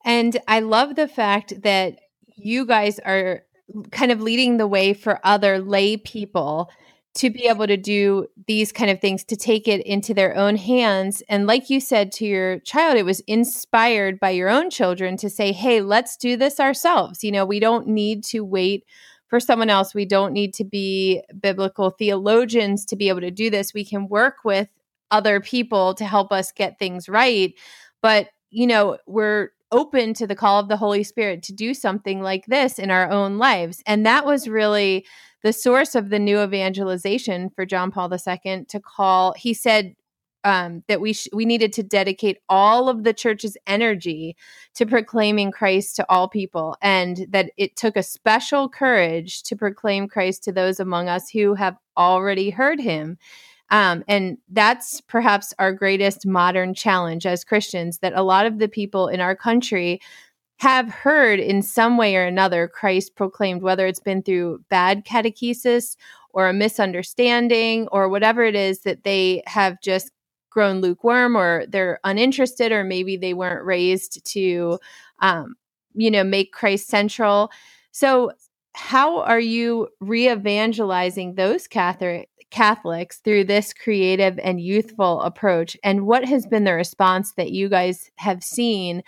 And 0.06 0.38
I 0.48 0.60
love 0.60 0.96
the 0.96 1.08
fact 1.08 1.62
that 1.64 2.00
you 2.36 2.66
guys 2.66 3.00
are 3.00 3.44
kind 3.92 4.12
of 4.12 4.22
leading 4.22 4.58
the 4.58 4.68
way 4.68 4.94
for 4.94 5.20
other 5.24 5.60
lay 5.60 5.98
people 5.98 6.70
to 7.20 7.30
be 7.30 7.48
able 7.48 7.68
to 7.68 7.76
do 7.76 8.26
these 8.48 8.72
kind 8.72 8.90
of 8.90 9.02
things 9.02 9.26
to 9.26 9.36
take 9.36 9.68
it 9.68 9.86
into 9.86 10.14
their 10.14 10.38
own 10.38 10.56
hands. 10.56 11.22
And 11.28 11.48
like 11.48 11.70
you 11.70 11.82
said 11.82 12.14
to 12.14 12.26
your 12.26 12.60
child 12.60 12.96
it 12.96 13.04
was 13.04 13.20
inspired 13.22 14.22
by 14.22 14.30
your 14.30 14.48
own 14.48 14.70
children 14.70 15.18
to 15.18 15.30
say 15.30 15.52
hey 15.52 15.82
let's 15.82 16.16
do 16.16 16.38
this 16.38 16.62
ourselves. 16.62 17.22
You 17.22 17.34
know 17.34 17.46
we 17.46 17.60
don't 17.60 17.88
need 17.88 18.24
to 18.26 18.40
wait 18.40 18.86
for 19.28 19.42
someone 19.42 19.70
else. 19.70 19.94
We 19.94 20.06
don't 20.06 20.32
need 20.32 20.54
to 20.56 20.64
be 20.64 21.22
biblical 21.42 21.90
theologians 21.90 22.86
to 22.86 22.96
be 22.96 23.10
able 23.10 23.22
to 23.22 23.32
do 23.32 23.50
this. 23.50 23.74
We 23.74 23.84
can 23.84 24.08
work 24.08 24.46
with 24.46 24.70
other 25.12 25.42
people 25.42 25.94
to 25.96 26.06
help 26.06 26.32
us 26.32 26.54
get 26.54 26.80
things 26.80 27.10
right. 27.10 27.54
But 28.02 28.30
you 28.50 28.66
know 28.66 28.98
we're 29.08 29.50
open 29.74 30.14
to 30.14 30.26
the 30.26 30.36
call 30.36 30.58
of 30.62 30.70
the 30.70 30.78
holy 30.78 31.04
spirit 31.04 31.44
to 31.44 31.54
do 31.54 31.74
something 31.74 32.22
like 32.22 32.46
this 32.46 32.80
in 32.80 32.90
our 32.90 33.10
own 33.10 33.38
lives. 33.38 33.84
And 33.86 34.06
that 34.06 34.26
was 34.26 34.48
really 34.48 35.06
the 35.44 35.54
source 35.54 35.96
of 35.96 36.10
the 36.10 36.20
new 36.20 36.42
evangelization 36.42 37.50
for 37.50 37.66
John 37.66 37.92
Paul 37.92 38.12
II 38.12 38.66
to 38.66 38.80
call. 38.80 39.34
He 39.38 39.54
said 39.54 39.96
um, 40.44 40.84
that 40.88 41.02
we 41.02 41.14
sh- 41.14 41.28
we 41.34 41.46
needed 41.46 41.74
to 41.74 41.84
dedicate 41.84 42.38
all 42.48 42.88
of 42.88 43.04
the 43.04 43.14
church's 43.14 43.58
energy 43.68 44.36
to 44.76 44.86
proclaiming 44.86 45.52
Christ 45.52 45.96
to 45.98 46.06
all 46.10 46.30
people, 46.30 46.78
and 46.82 47.26
that 47.30 47.52
it 47.58 47.76
took 47.76 47.98
a 47.98 48.04
special 48.04 48.70
courage 48.70 49.44
to 49.44 49.56
proclaim 49.56 50.08
Christ 50.08 50.44
to 50.46 50.52
those 50.52 50.80
among 50.80 51.10
us 51.10 51.30
who 51.30 51.56
have 51.56 51.78
already 51.98 52.50
heard 52.50 52.80
Him. 52.80 53.18
Um, 53.72 54.04
and 54.08 54.38
that's 54.50 55.02
perhaps 55.02 55.54
our 55.60 55.72
greatest 55.74 56.26
modern 56.26 56.74
challenge 56.74 57.26
as 57.26 57.44
Christians 57.44 58.00
that 58.00 58.14
a 58.14 58.24
lot 58.24 58.46
of 58.46 58.58
the 58.58 58.68
people 58.68 59.08
in 59.08 59.20
our 59.20 59.36
country 59.36 60.02
have 60.60 60.90
heard 60.90 61.40
in 61.40 61.62
some 61.62 61.98
way 61.98 62.18
or 62.18 62.26
another 62.26 62.68
Christ 62.68 63.16
proclaimed, 63.16 63.62
whether 63.62 63.88
it's 63.88 64.02
been 64.02 64.22
through 64.22 64.62
bad 64.70 65.06
catechesis 65.06 65.96
or 66.34 66.50
a 66.50 66.54
misunderstanding 66.54 67.88
or 67.94 68.10
whatever 68.10 68.44
it 68.44 68.56
is 68.56 68.82
that 68.82 69.04
they 69.04 69.42
have 69.48 69.82
just 69.82 70.12
grown 70.50 70.82
lukewarm 70.82 71.38
or 71.38 71.66
they're 71.68 72.00
uninterested 72.04 72.74
or 72.74 72.84
maybe 72.84 73.16
they 73.16 73.34
weren't 73.34 73.66
raised 73.66 74.26
to 74.26 74.78
um, 75.20 75.56
you 75.94 76.12
know 76.12 76.24
make 76.26 76.52
christ 76.52 76.88
central. 76.88 77.52
So 77.92 78.32
how 78.76 79.22
are 79.22 79.40
you 79.40 79.88
re-evangelizing 80.02 81.36
those 81.36 81.68
catholic 81.68 82.30
catholics 82.52 83.20
through 83.20 83.44
this 83.46 83.74
creative 83.74 84.38
and 84.40 84.60
youthful 84.60 85.22
approach? 85.22 85.78
And 85.84 86.06
what 86.06 86.26
has 86.26 86.46
been 86.46 86.66
the 86.66 86.74
response 86.74 87.34
that 87.34 87.52
you 87.52 87.70
guys 87.70 88.12
have 88.18 88.44
seen 88.44 89.04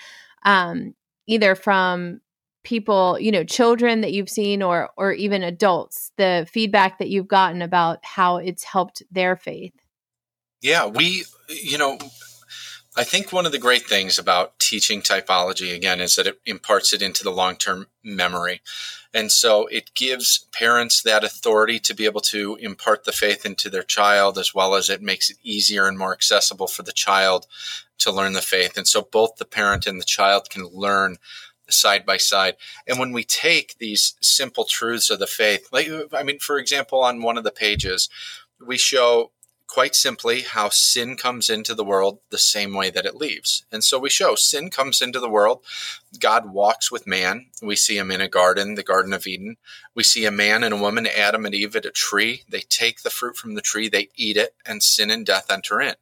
um, 0.46 0.94
either 1.32 1.56
from 1.56 2.20
people, 2.64 3.18
you 3.20 3.32
know, 3.32 3.44
children 3.44 4.02
that 4.02 4.12
you've 4.12 4.30
seen 4.30 4.62
or 4.62 4.90
or 4.98 5.14
even 5.14 5.44
adults, 5.44 6.12
the 6.18 6.48
feedback 6.52 7.00
that 7.00 7.10
you've 7.10 7.28
gotten 7.28 7.62
about 7.62 8.00
how 8.04 8.38
it's 8.38 8.64
helped 8.64 9.02
their 9.10 9.36
faith? 9.36 9.74
Yeah, 10.62 10.88
we 10.88 11.24
you 11.48 11.78
know, 11.78 11.98
I 12.98 13.04
think 13.06 13.32
one 13.32 13.46
of 13.46 13.54
the 13.54 13.60
great 13.60 13.84
things 13.84 14.20
about 14.20 14.60
teaching 14.60 15.02
typology 15.02 15.74
again 15.74 16.02
is 16.02 16.16
that 16.16 16.28
it 16.28 16.40
imparts 16.46 16.94
it 16.94 17.02
into 17.02 17.24
the 17.24 17.32
long-term 17.32 17.88
memory. 18.04 18.62
And 19.14 19.32
so 19.32 19.68
it 19.68 19.94
gives 19.94 20.48
parents 20.54 21.02
that 21.02 21.24
authority 21.24 21.80
to 21.80 21.94
be 21.94 22.06
able 22.06 22.22
to 22.22 22.58
impart 22.62 23.04
the 23.04 23.12
faith 23.12 23.46
into 23.46 23.70
their 23.70 23.84
child 23.84 24.38
as 24.38 24.54
well 24.54 24.76
as 24.76 24.90
it 24.90 25.02
makes 25.02 25.30
it 25.30 25.38
easier 25.44 25.88
and 25.88 25.98
more 25.98 26.14
accessible 26.14 26.68
for 26.68 26.84
the 26.84 26.94
child 26.94 27.48
to 28.02 28.12
learn 28.12 28.34
the 28.34 28.42
faith. 28.42 28.78
And 28.78 28.88
so 28.88 29.02
both 29.02 29.38
the 29.38 29.46
parent 29.46 29.88
and 29.88 30.00
the 30.00 30.06
child 30.06 30.50
can 30.50 30.66
learn 30.68 31.18
side 31.70 32.06
by 32.06 32.18
side. 32.18 32.56
And 32.88 33.00
when 33.00 33.12
we 33.12 33.24
take 33.24 33.78
these 33.78 34.16
simple 34.22 34.66
truths 34.66 35.10
of 35.10 35.20
the 35.20 35.28
faith, 35.28 35.70
like, 35.72 35.90
I 36.14 36.24
mean, 36.24 36.40
for 36.40 36.58
example, 36.58 37.02
on 37.04 37.22
one 37.22 37.38
of 37.38 37.44
the 37.44 37.52
pages, 37.52 38.10
we 38.66 38.78
show 38.78 39.32
quite 39.68 39.96
simply 39.96 40.42
how 40.42 40.68
sin 40.68 41.16
comes 41.16 41.50
into 41.50 41.74
the 41.74 41.84
world 41.84 42.20
the 42.30 42.38
same 42.38 42.74
way 42.74 42.90
that 42.90 43.06
it 43.06 43.16
leaves. 43.16 43.64
And 43.72 43.86
so 43.86 43.98
we 43.98 44.10
show 44.10 44.36
sin 44.36 44.70
comes 44.70 45.02
into 45.02 45.22
the 45.22 45.30
world. 45.30 45.64
God 46.20 46.52
walks 46.52 46.92
with 46.92 47.08
man. 47.08 47.46
We 47.62 47.78
see 47.78 47.98
him 47.98 48.12
in 48.12 48.20
a 48.20 48.28
garden, 48.28 48.76
the 48.76 48.84
Garden 48.84 49.14
of 49.14 49.26
Eden. 49.26 49.56
We 49.96 50.04
see 50.04 50.26
a 50.26 50.32
man 50.32 50.66
and 50.66 50.74
a 50.74 50.78
woman, 50.78 51.08
Adam 51.08 51.46
and 51.46 51.56
Eve, 51.56 51.78
at 51.78 51.86
a 51.86 51.92
tree. 51.92 52.44
They 52.50 52.60
take 52.60 53.04
the 53.04 53.10
fruit 53.10 53.38
from 53.38 53.54
the 53.54 53.62
tree, 53.62 53.88
they 53.88 54.10
eat 54.16 54.36
it, 54.36 54.56
and 54.66 54.84
sin 54.84 55.10
and 55.10 55.26
death 55.26 55.50
enter 55.50 55.80
in. 55.80 55.96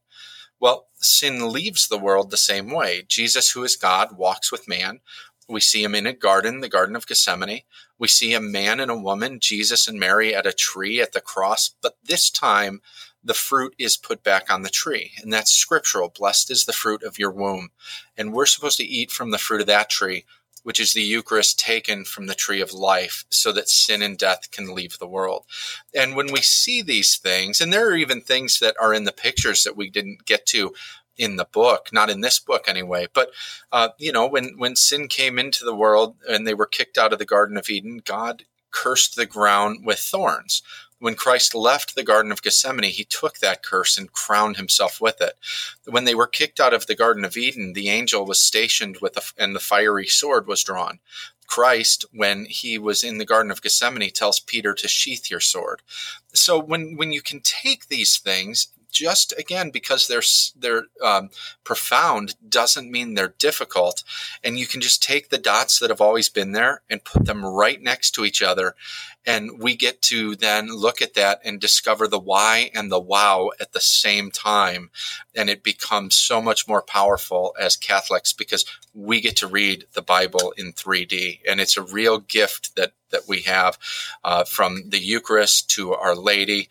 Well, 0.60 0.88
sin 0.96 1.52
leaves 1.52 1.88
the 1.88 1.98
world 1.98 2.32
the 2.32 2.38
same 2.38 2.70
way. 2.70 3.04
Jesus, 3.08 3.52
who 3.52 3.64
is 3.64 3.76
God, 3.76 4.18
walks 4.18 4.52
with 4.52 4.68
man. 4.68 5.00
We 5.48 5.62
see 5.62 5.84
him 5.84 5.96
in 5.96 6.06
a 6.06 6.14
garden, 6.14 6.60
the 6.60 6.70
Garden 6.70 6.96
of 6.96 7.08
Gethsemane. 7.08 7.62
We 7.98 8.08
see 8.08 8.34
a 8.34 8.42
man 8.42 8.80
and 8.80 8.92
a 8.92 8.98
woman, 8.98 9.40
Jesus 9.40 9.88
and 9.88 10.00
Mary, 10.00 10.36
at 10.36 10.46
a 10.46 10.54
tree 10.54 11.02
at 11.02 11.14
the 11.14 11.22
cross. 11.22 11.72
But 11.82 11.98
this 12.04 12.30
time, 12.30 12.82
the 13.24 13.34
fruit 13.34 13.74
is 13.80 13.98
put 13.98 14.24
back 14.24 14.52
on 14.52 14.62
the 14.62 14.70
tree. 14.70 15.12
And 15.22 15.34
that's 15.34 15.52
scriptural. 15.52 16.14
Blessed 16.16 16.52
is 16.52 16.66
the 16.66 16.74
fruit 16.74 17.04
of 17.04 17.18
your 17.18 17.32
womb. 17.32 17.70
And 18.18 18.32
we're 18.32 18.46
supposed 18.46 18.78
to 18.78 18.86
eat 18.86 19.12
from 19.12 19.32
the 19.32 19.38
fruit 19.38 19.62
of 19.62 19.68
that 19.68 19.90
tree 19.90 20.26
which 20.64 20.80
is 20.80 20.94
the 20.94 21.02
Eucharist 21.02 21.60
taken 21.60 22.06
from 22.06 22.28
the 22.28 22.36
tree 22.36 22.62
of 22.62 22.74
life 22.74 23.26
so 23.30 23.52
that 23.52 23.70
sin 23.70 24.02
and 24.02 24.18
death 24.18 24.52
can 24.52 24.74
leave 24.74 24.98
the 24.98 25.08
world. 25.08 25.46
And 25.94 26.16
when 26.16 26.32
we 26.32 26.42
see 26.42 26.82
these 26.82 27.18
things, 27.18 27.62
and 27.62 27.72
there 27.72 27.90
are 27.90 27.96
even 27.96 28.22
things 28.22 28.60
that 28.60 28.76
are 28.80 28.94
in 28.94 29.06
the 29.06 29.12
pictures 29.12 29.64
that 29.64 29.78
we 29.78 29.90
didn't 29.90 30.26
get 30.26 30.46
to 30.48 30.74
in 31.18 31.36
the 31.36 31.46
book, 31.46 31.90
not 31.92 32.10
in 32.10 32.22
this 32.22 32.40
book 32.40 32.66
anyway. 32.68 33.08
But 33.14 33.32
uh, 33.72 33.90
you 34.00 34.12
know, 34.12 34.26
when 34.26 34.56
when 34.58 34.76
sin 34.76 35.08
came 35.08 35.38
into 35.38 35.66
the 35.66 35.76
world 35.76 36.16
and 36.28 36.48
they 36.48 36.54
were 36.54 36.66
kicked 36.66 36.98
out 36.98 37.14
of 37.14 37.20
the 37.20 37.26
Garden 37.26 37.58
of 37.58 37.70
Eden, 37.70 38.02
God 38.04 38.46
cursed 38.72 39.16
the 39.16 39.26
ground 39.26 39.86
with 39.86 40.00
thorns. 40.00 40.62
When 41.00 41.16
Christ 41.16 41.56
left 41.56 41.96
the 41.96 42.04
Garden 42.04 42.32
of 42.32 42.42
Gethsemane, 42.42 42.92
he 42.92 43.06
took 43.06 43.40
that 43.40 43.64
curse 43.64 43.98
and 43.98 44.12
crowned 44.12 44.58
himself 44.58 45.00
with 45.00 45.22
it. 45.22 45.34
When 45.86 46.04
they 46.04 46.16
were 46.16 46.28
kicked 46.28 46.60
out 46.60 46.74
of 46.74 46.88
the 46.88 46.96
Garden 46.96 47.24
of 47.24 47.38
Eden, 47.38 47.74
the 47.74 47.90
angel 47.90 48.26
was 48.26 48.44
stationed 48.44 48.98
with 49.02 49.16
a, 49.16 49.22
and 49.42 49.56
the 49.56 49.62
fiery 49.62 50.08
sword 50.08 50.46
was 50.46 50.64
drawn. 50.64 51.00
Christ, 51.48 52.06
when 52.14 52.46
he 52.46 52.78
was 52.78 53.04
in 53.04 53.18
the 53.18 53.26
Garden 53.26 53.52
of 53.52 53.62
Gethsemane, 53.62 54.12
tells 54.12 54.40
Peter 54.40 54.74
to 54.74 54.88
sheath 54.88 55.32
your 55.32 55.40
sword. 55.40 55.82
So 56.34 56.60
when, 56.60 56.96
when 56.96 57.12
you 57.12 57.22
can 57.22 57.40
take 57.40 57.88
these 57.88 58.18
things 58.20 58.68
just 59.00 59.34
again 59.38 59.70
because 59.72 60.08
they're 60.08 60.22
they're 60.60 60.88
um, 61.02 61.30
profound 61.64 62.36
doesn't 62.48 62.92
mean 62.92 63.14
they're 63.14 63.36
difficult. 63.40 64.04
And 64.44 64.60
you 64.60 64.68
can 64.68 64.82
just 64.82 65.02
take 65.02 65.30
the 65.30 65.38
dots 65.38 65.80
that 65.80 65.90
have 65.90 66.02
always 66.02 66.28
been 66.28 66.52
there 66.52 66.82
and 66.90 67.04
put 67.04 67.26
them 67.26 67.46
right 67.46 67.82
next 67.82 68.12
to 68.12 68.26
each 68.26 68.42
other. 68.42 68.76
And 69.26 69.60
we 69.60 69.76
get 69.76 70.02
to 70.04 70.36
then 70.36 70.68
look 70.68 71.02
at 71.02 71.14
that 71.14 71.40
and 71.46 71.62
discover 71.62 72.08
the 72.08 72.20
why 72.20 72.72
and 72.74 72.92
the 72.92 73.00
wow 73.00 73.52
at 73.62 73.72
the 73.72 73.80
same 73.80 74.32
time. 74.32 74.90
And 75.36 75.50
it 75.50 75.64
becomes 75.64 76.16
so 76.16 76.42
much 76.42 76.68
more 76.68 76.82
powerful 76.82 77.56
as 77.60 77.78
catholics 77.78 78.34
because 78.34 78.66
we 78.94 79.22
get 79.22 79.38
to 79.38 79.48
read 79.48 79.86
the 79.94 80.02
bible 80.02 80.54
in 80.58 80.74
3d 80.74 81.40
and 81.48 81.62
it's 81.62 81.78
a 81.78 81.82
real 81.82 82.18
gift 82.18 82.76
that 82.76 82.94
that 83.12 83.28
we 83.28 83.42
have 83.42 83.78
uh, 84.24 84.44
from 84.44 84.90
the 84.90 85.00
eucharist 85.00 85.70
to 85.70 85.94
our 85.94 86.16
lady 86.16 86.70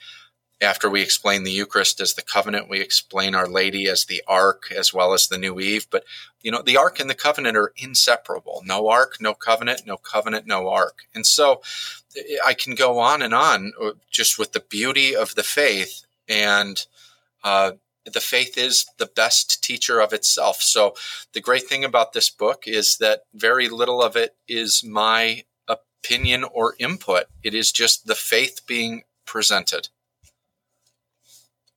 after 0.60 0.90
we 0.90 1.02
explain 1.02 1.44
the 1.44 1.52
Eucharist 1.52 2.00
as 2.00 2.14
the 2.14 2.22
covenant, 2.22 2.68
we 2.68 2.80
explain 2.80 3.34
Our 3.34 3.46
Lady 3.46 3.86
as 3.88 4.04
the 4.04 4.22
Ark 4.26 4.72
as 4.76 4.92
well 4.92 5.12
as 5.12 5.28
the 5.28 5.38
New 5.38 5.60
Eve. 5.60 5.86
But, 5.90 6.04
you 6.42 6.50
know, 6.50 6.62
the 6.62 6.76
Ark 6.76 6.98
and 6.98 7.08
the 7.08 7.14
covenant 7.14 7.56
are 7.56 7.72
inseparable. 7.76 8.62
No 8.64 8.88
Ark, 8.88 9.18
no 9.20 9.34
covenant, 9.34 9.82
no 9.86 9.96
covenant, 9.96 10.46
no 10.46 10.68
Ark. 10.68 11.02
And 11.14 11.24
so 11.24 11.62
I 12.44 12.54
can 12.54 12.74
go 12.74 12.98
on 12.98 13.22
and 13.22 13.34
on 13.34 13.72
just 14.10 14.38
with 14.38 14.52
the 14.52 14.60
beauty 14.60 15.14
of 15.14 15.36
the 15.36 15.44
faith. 15.44 16.04
And 16.28 16.84
uh, 17.44 17.72
the 18.04 18.20
faith 18.20 18.58
is 18.58 18.86
the 18.98 19.06
best 19.06 19.62
teacher 19.62 20.00
of 20.00 20.12
itself. 20.12 20.60
So 20.62 20.94
the 21.34 21.40
great 21.40 21.68
thing 21.68 21.84
about 21.84 22.12
this 22.12 22.30
book 22.30 22.64
is 22.66 22.96
that 22.98 23.22
very 23.32 23.68
little 23.68 24.02
of 24.02 24.16
it 24.16 24.34
is 24.48 24.82
my 24.84 25.44
opinion 25.68 26.44
or 26.44 26.74
input, 26.78 27.26
it 27.42 27.54
is 27.54 27.70
just 27.70 28.06
the 28.06 28.14
faith 28.14 28.60
being 28.66 29.02
presented. 29.24 29.88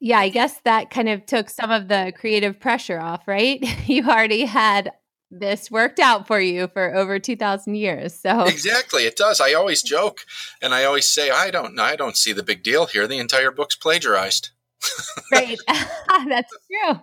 Yeah, 0.04 0.20
I 0.20 0.30
guess 0.30 0.60
that 0.66 0.90
kind 0.90 1.08
of 1.08 1.28
took 1.28 1.48
some 1.50 1.70
of 1.70 1.88
the 1.88 2.12
creative 2.16 2.60
pressure 2.60 3.00
off, 3.00 3.28
right? 3.28 3.64
you 3.88 4.04
already 4.04 4.46
had 4.46 4.92
this 5.30 5.72
worked 5.72 6.00
out 6.00 6.28
for 6.28 6.42
you 6.42 6.68
for 6.74 6.94
over 6.94 7.20
2000 7.20 7.76
years. 7.76 8.14
So 8.14 8.44
Exactly, 8.46 9.04
it 9.04 9.16
does. 9.16 9.40
I 9.40 9.54
always 9.54 9.82
joke 9.82 10.26
and 10.62 10.74
I 10.74 10.84
always 10.84 11.08
say 11.08 11.30
I 11.30 11.52
don't 11.52 11.80
I 11.80 11.96
don't 11.96 12.18
see 12.18 12.34
the 12.34 12.44
big 12.44 12.64
deal 12.64 12.88
here. 12.88 13.08
The 13.08 13.20
entire 13.20 13.52
book's 13.52 13.76
plagiarized. 13.76 14.50
right. 15.32 15.58
That's 15.68 16.54
true. 16.68 17.00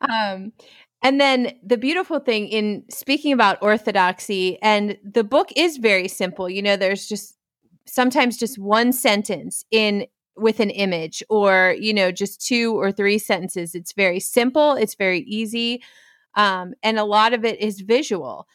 Um 0.00 0.52
and 1.02 1.20
then 1.20 1.52
the 1.62 1.76
beautiful 1.76 2.20
thing 2.20 2.48
in 2.48 2.84
speaking 2.90 3.32
about 3.32 3.62
orthodoxy, 3.62 4.60
and 4.62 4.98
the 5.04 5.22
book 5.22 5.50
is 5.54 5.76
very 5.76 6.08
simple. 6.08 6.50
You 6.50 6.60
know, 6.60 6.76
there's 6.76 7.06
just 7.06 7.36
sometimes 7.86 8.36
just 8.36 8.58
one 8.58 8.92
sentence 8.92 9.64
in 9.70 10.06
with 10.40 10.60
an 10.60 10.70
image 10.70 11.22
or 11.28 11.74
you 11.78 11.92
know 11.92 12.10
just 12.10 12.44
two 12.44 12.78
or 12.78 12.92
three 12.92 13.18
sentences 13.18 13.74
it's 13.74 13.92
very 13.92 14.20
simple 14.20 14.72
it's 14.72 14.94
very 14.94 15.20
easy 15.20 15.82
um, 16.38 16.74
and 16.84 16.98
a 16.98 17.04
lot 17.04 17.34
of 17.34 17.44
it 17.44 17.60
is 17.60 17.80
visual. 17.80 18.46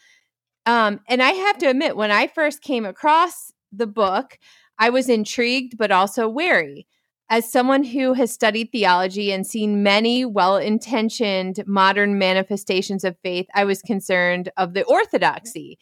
Um, 0.66 1.02
and 1.10 1.22
I 1.22 1.32
have 1.32 1.58
to 1.60 1.68
admit, 1.68 1.98
when 1.98 2.12
I 2.12 2.28
first 2.28 2.62
came 2.62 2.86
across 2.86 3.52
the 3.74 3.88
book, 3.88 4.40
I 4.80 4.90
was 4.90 5.10
intrigued 5.10 5.78
but 5.78 5.92
also 5.92 6.28
wary. 6.28 6.88
As 7.30 7.52
someone 7.52 7.84
who 7.84 8.14
has 8.14 8.32
studied 8.32 8.70
theology 8.72 9.32
and 9.32 9.46
seen 9.46 9.84
many 9.84 10.24
well 10.24 10.58
intentioned 10.58 11.64
modern 11.68 12.18
manifestations 12.18 13.04
of 13.04 13.18
faith, 13.22 13.48
I 13.54 13.66
was 13.66 13.82
concerned 13.82 14.50
of 14.56 14.74
the 14.74 14.84
orthodoxy. 14.84 15.78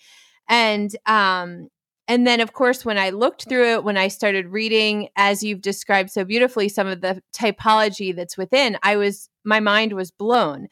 And 0.49 0.95
um, 1.05 1.67
and 2.11 2.27
then, 2.27 2.41
of 2.41 2.51
course, 2.51 2.83
when 2.83 2.97
I 2.97 3.11
looked 3.11 3.47
through 3.47 3.71
it, 3.71 3.85
when 3.85 3.95
I 3.95 4.09
started 4.09 4.47
reading, 4.47 5.07
as 5.15 5.43
you've 5.43 5.61
described 5.61 6.09
so 6.09 6.25
beautifully, 6.25 6.67
some 6.67 6.87
of 6.87 6.99
the 6.99 7.23
typology 7.33 8.13
that's 8.13 8.37
within, 8.37 8.77
I 8.83 8.97
was, 8.97 9.29
my 9.45 9.61
mind 9.61 9.93
was 9.93 10.11
blown. 10.11 10.67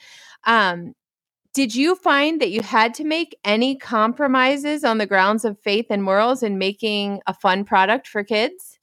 Um, 0.45 0.95
did 1.53 1.73
you 1.73 1.95
find 1.95 2.41
that 2.41 2.51
you 2.51 2.61
had 2.61 2.93
to 2.95 3.05
make 3.05 3.37
any 3.45 3.77
compromises 3.77 4.83
on 4.83 4.97
the 4.97 5.05
grounds 5.05 5.45
of 5.45 5.57
faith 5.57 5.85
and 5.89 6.03
morals 6.03 6.43
in 6.43 6.57
making 6.57 7.21
a 7.25 7.33
fun 7.33 7.63
product 7.63 8.09
for 8.09 8.21
kids? 8.21 8.77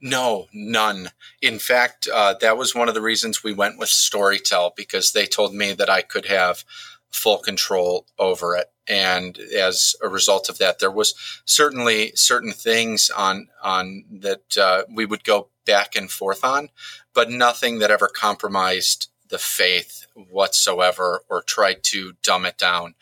No, 0.00 0.48
none. 0.52 1.10
In 1.40 1.60
fact, 1.60 2.08
uh, 2.12 2.34
that 2.40 2.56
was 2.56 2.74
one 2.74 2.88
of 2.88 2.94
the 2.94 3.00
reasons 3.00 3.44
we 3.44 3.52
went 3.52 3.78
with 3.78 3.90
Storytel 3.90 4.74
because 4.74 5.12
they 5.12 5.26
told 5.26 5.54
me 5.54 5.72
that 5.74 5.88
I 5.88 6.02
could 6.02 6.26
have 6.26 6.64
full 7.12 7.38
control 7.38 8.06
over 8.18 8.56
it. 8.56 8.66
And 8.88 9.38
as 9.38 9.94
a 10.02 10.08
result 10.08 10.48
of 10.48 10.58
that 10.58 10.78
there 10.80 10.90
was 10.90 11.14
certainly 11.44 12.12
certain 12.14 12.52
things 12.52 13.10
on 13.10 13.48
on 13.62 14.04
that 14.10 14.56
uh, 14.56 14.82
we 14.92 15.06
would 15.06 15.24
go 15.24 15.48
back 15.64 15.94
and 15.94 16.10
forth 16.10 16.44
on 16.44 16.70
but 17.14 17.30
nothing 17.30 17.78
that 17.78 17.90
ever 17.90 18.08
compromised 18.08 19.08
the 19.28 19.38
faith 19.38 20.06
whatsoever 20.14 21.22
or 21.28 21.42
tried 21.42 21.82
to 21.82 22.14
dumb 22.22 22.44
it 22.44 22.58
down. 22.58 22.94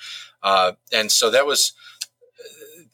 Uh, 0.42 0.72
and 0.92 1.10
so 1.10 1.30
that 1.30 1.46
was 1.46 1.72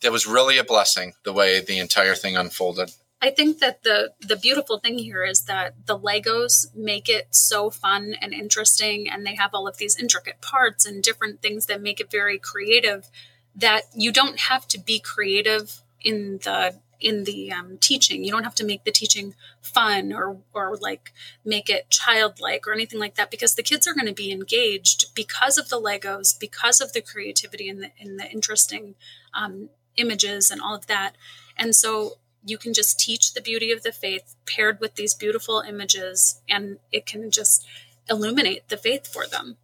that 0.01 0.13
was 0.13 0.27
really 0.27 0.59
a 0.59 0.65
blessing 0.65 1.13
the 1.25 1.33
way 1.33 1.61
the 1.61 1.79
entire 1.79 2.15
thing 2.15 2.37
unfolded 2.37 2.91
I 3.23 3.31
think 3.31 3.61
that 3.61 3.83
the 3.83 4.13
the 4.21 4.37
beautiful 4.37 4.79
thing 4.79 4.99
here 4.99 5.25
is 5.25 5.43
that 5.43 5.87
the 5.87 5.99
Legos 5.99 6.75
make 6.75 7.09
it 7.09 7.29
so 7.31 7.71
fun 7.71 8.15
and 8.21 8.35
interesting 8.35 9.09
and 9.09 9.25
they 9.25 9.35
have 9.35 9.55
all 9.55 9.67
of 9.67 9.79
these 9.79 9.99
intricate 9.99 10.41
parts 10.43 10.85
and 10.85 11.03
different 11.03 11.41
things 11.41 11.67
that 11.67 11.81
make 11.81 11.99
it 11.99 12.11
very 12.11 12.39
creative 12.39 13.09
that 13.55 13.85
you 13.95 14.13
don't 14.13 14.39
have 14.41 14.69
to 14.69 14.79
be 14.79 14.99
creative 14.99 15.83
in 16.01 16.39
the 16.45 16.79
in 17.01 17.25
the 17.25 17.53
um, 17.53 17.79
teaching. 17.79 18.25
You 18.25 18.31
don't 18.31 18.45
have 18.45 18.55
to 18.57 18.65
make 18.65 18.85
the 18.85 18.93
teaching 18.93 19.35
fun 19.61 20.13
or 20.13 20.39
or 20.53 20.77
like 20.77 21.13
make 21.45 21.71
it 21.71 21.89
childlike 21.91 22.67
or 22.67 22.73
anything 22.73 23.01
like 23.01 23.15
that 23.17 23.31
because 23.31 23.55
the 23.55 23.63
kids 23.63 23.87
are 23.87 23.95
going 23.95 24.07
to 24.07 24.13
be 24.13 24.31
engaged 24.31 25.15
because 25.15 25.59
of 25.59 25.69
the 25.69 25.81
Legos, 25.81 26.39
because 26.39 26.81
of 26.81 26.93
the 26.93 27.01
creativity 27.01 27.69
and 27.69 27.83
the 27.83 27.91
and 27.99 28.19
the 28.19 28.31
interesting 28.31 28.95
um, 29.35 29.71
images 29.97 30.51
and 30.51 30.61
all 30.61 30.75
of 30.75 30.87
that. 30.87 31.17
And 31.57 31.75
so 31.75 32.19
you 32.47 32.57
can 32.57 32.73
just 32.73 32.99
teach 32.99 33.35
the 33.35 33.43
beauty 33.43 33.73
of 33.73 33.83
the 33.83 33.93
faith 33.93 34.37
paired 34.47 34.81
with 34.81 34.95
these 34.95 35.15
beautiful 35.15 35.63
images, 35.69 36.41
and 36.49 36.79
it 36.93 37.05
can 37.05 37.31
just 37.31 37.67
illuminate 38.09 38.69
the 38.69 38.77
faith 38.77 39.07
for 39.07 39.27
them. 39.27 39.57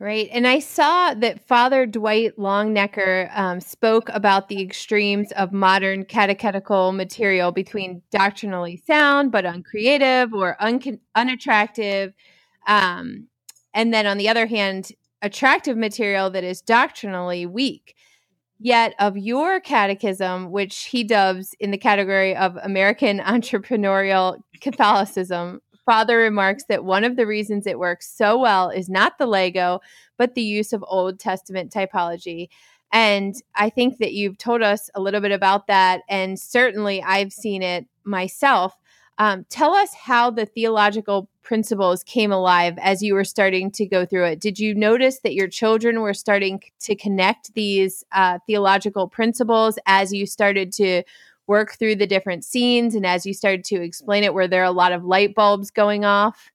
Right. 0.00 0.28
And 0.32 0.48
I 0.48 0.58
saw 0.58 1.14
that 1.14 1.46
Father 1.46 1.86
Dwight 1.86 2.36
Longenecker 2.36 3.30
um, 3.38 3.60
spoke 3.60 4.08
about 4.08 4.48
the 4.48 4.60
extremes 4.60 5.30
of 5.30 5.52
modern 5.52 6.04
catechetical 6.04 6.90
material 6.90 7.52
between 7.52 8.02
doctrinally 8.10 8.82
sound 8.84 9.30
but 9.30 9.46
uncreative 9.46 10.34
or 10.34 10.56
un- 10.58 10.98
unattractive. 11.14 12.14
Um, 12.66 13.28
and 13.72 13.94
then 13.94 14.08
on 14.08 14.18
the 14.18 14.28
other 14.28 14.48
hand, 14.48 14.90
attractive 15.22 15.76
material 15.76 16.30
that 16.30 16.42
is 16.42 16.60
doctrinally 16.60 17.46
weak. 17.46 17.94
Yet, 18.64 18.94
of 19.00 19.18
your 19.18 19.58
catechism, 19.58 20.52
which 20.52 20.84
he 20.84 21.02
dubs 21.02 21.52
in 21.58 21.72
the 21.72 21.78
category 21.78 22.36
of 22.36 22.56
American 22.62 23.18
entrepreneurial 23.26 24.38
Catholicism, 24.60 25.60
Father 25.84 26.16
remarks 26.16 26.62
that 26.68 26.84
one 26.84 27.02
of 27.02 27.16
the 27.16 27.26
reasons 27.26 27.66
it 27.66 27.80
works 27.80 28.08
so 28.08 28.38
well 28.38 28.70
is 28.70 28.88
not 28.88 29.18
the 29.18 29.26
Lego, 29.26 29.80
but 30.16 30.36
the 30.36 30.42
use 30.42 30.72
of 30.72 30.84
Old 30.86 31.18
Testament 31.18 31.72
typology. 31.72 32.50
And 32.92 33.34
I 33.56 33.68
think 33.68 33.98
that 33.98 34.12
you've 34.12 34.38
told 34.38 34.62
us 34.62 34.90
a 34.94 35.00
little 35.00 35.20
bit 35.20 35.32
about 35.32 35.66
that. 35.66 36.02
And 36.08 36.38
certainly 36.38 37.02
I've 37.02 37.32
seen 37.32 37.62
it 37.62 37.86
myself. 38.04 38.76
Um, 39.18 39.44
tell 39.48 39.74
us 39.74 39.92
how 39.92 40.30
the 40.30 40.46
theological 40.46 41.28
principles 41.42 42.04
came 42.04 42.32
alive 42.32 42.78
as 42.80 43.02
you 43.02 43.14
were 43.14 43.24
starting 43.24 43.70
to 43.72 43.86
go 43.86 44.06
through 44.06 44.24
it. 44.24 44.40
Did 44.40 44.58
you 44.58 44.74
notice 44.74 45.20
that 45.20 45.34
your 45.34 45.48
children 45.48 46.00
were 46.00 46.14
starting 46.14 46.62
to 46.80 46.94
connect 46.94 47.54
these 47.54 48.04
uh, 48.12 48.38
theological 48.46 49.08
principles 49.08 49.78
as 49.86 50.12
you 50.12 50.26
started 50.26 50.72
to 50.74 51.02
work 51.46 51.76
through 51.78 51.96
the 51.96 52.06
different 52.06 52.44
scenes 52.44 52.94
and 52.94 53.04
as 53.04 53.26
you 53.26 53.34
started 53.34 53.64
to 53.64 53.82
explain 53.82 54.24
it? 54.24 54.34
Were 54.34 54.48
there 54.48 54.64
a 54.64 54.70
lot 54.70 54.92
of 54.92 55.04
light 55.04 55.34
bulbs 55.34 55.70
going 55.70 56.04
off? 56.04 56.50